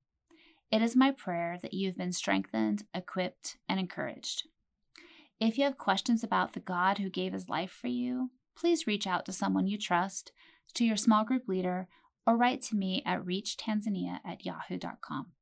It 0.70 0.82
is 0.82 0.94
my 0.94 1.10
prayer 1.10 1.58
that 1.62 1.74
you've 1.74 1.96
been 1.96 2.12
strengthened, 2.12 2.84
equipped, 2.94 3.56
and 3.68 3.80
encouraged. 3.80 4.44
If 5.40 5.58
you 5.58 5.64
have 5.64 5.76
questions 5.76 6.22
about 6.22 6.52
the 6.52 6.60
God 6.60 6.98
who 6.98 7.10
gave 7.10 7.32
his 7.32 7.48
life 7.48 7.70
for 7.70 7.88
you, 7.88 8.30
please 8.56 8.86
reach 8.86 9.06
out 9.06 9.26
to 9.26 9.32
someone 9.32 9.66
you 9.66 9.76
trust, 9.76 10.32
to 10.74 10.84
your 10.84 10.96
small 10.96 11.24
group 11.24 11.48
leader, 11.48 11.88
or 12.26 12.36
write 12.36 12.62
to 12.62 12.76
me 12.76 13.02
at 13.04 13.24
reachtanzania 13.24 14.20
at 14.24 14.44
yahoo.com. 14.44 15.32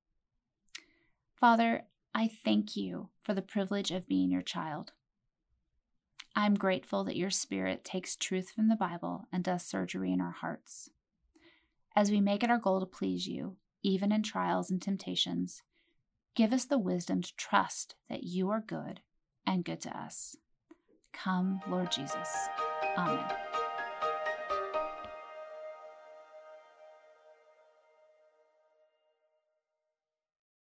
Father, 1.39 1.85
I 2.15 2.31
thank 2.45 2.77
you 2.77 3.11
for 3.23 3.35
the 3.35 3.43
privilege 3.43 3.91
of 3.91 4.09
being 4.09 4.31
your 4.31 4.43
child. 4.43 4.93
I'm 6.35 6.55
grateful 6.55 7.05
that 7.05 7.17
your 7.17 7.31
Spirit 7.31 7.85
takes 7.85 8.17
truth 8.17 8.51
from 8.51 8.69
the 8.69 8.77
Bible 8.77 9.29
and 9.31 9.45
does 9.45 9.63
surgery 9.63 10.13
in 10.13 10.21
our 10.21 10.31
hearts. 10.31 10.89
As 11.95 12.11
we 12.11 12.21
make 12.21 12.43
it 12.43 12.51
our 12.51 12.59
goal 12.59 12.81
to 12.81 12.87
please 12.87 13.27
you, 13.27 13.57
even 13.83 14.13
in 14.13 14.23
trials 14.23 14.71
and 14.71 14.81
temptations, 14.81 15.63
give 16.35 16.53
us 16.53 16.65
the 16.65 16.79
wisdom 16.79 17.21
to 17.21 17.37
trust 17.37 17.97
that 18.09 18.23
you 18.23 18.49
are 18.49 18.65
good 18.67 19.01
and 19.47 19.65
good 19.65 19.81
to 19.83 19.97
us. 19.97 20.37
Come, 21.13 21.61
Lord 21.69 21.91
Jesus. 21.93 22.37
Amen. 22.97 23.52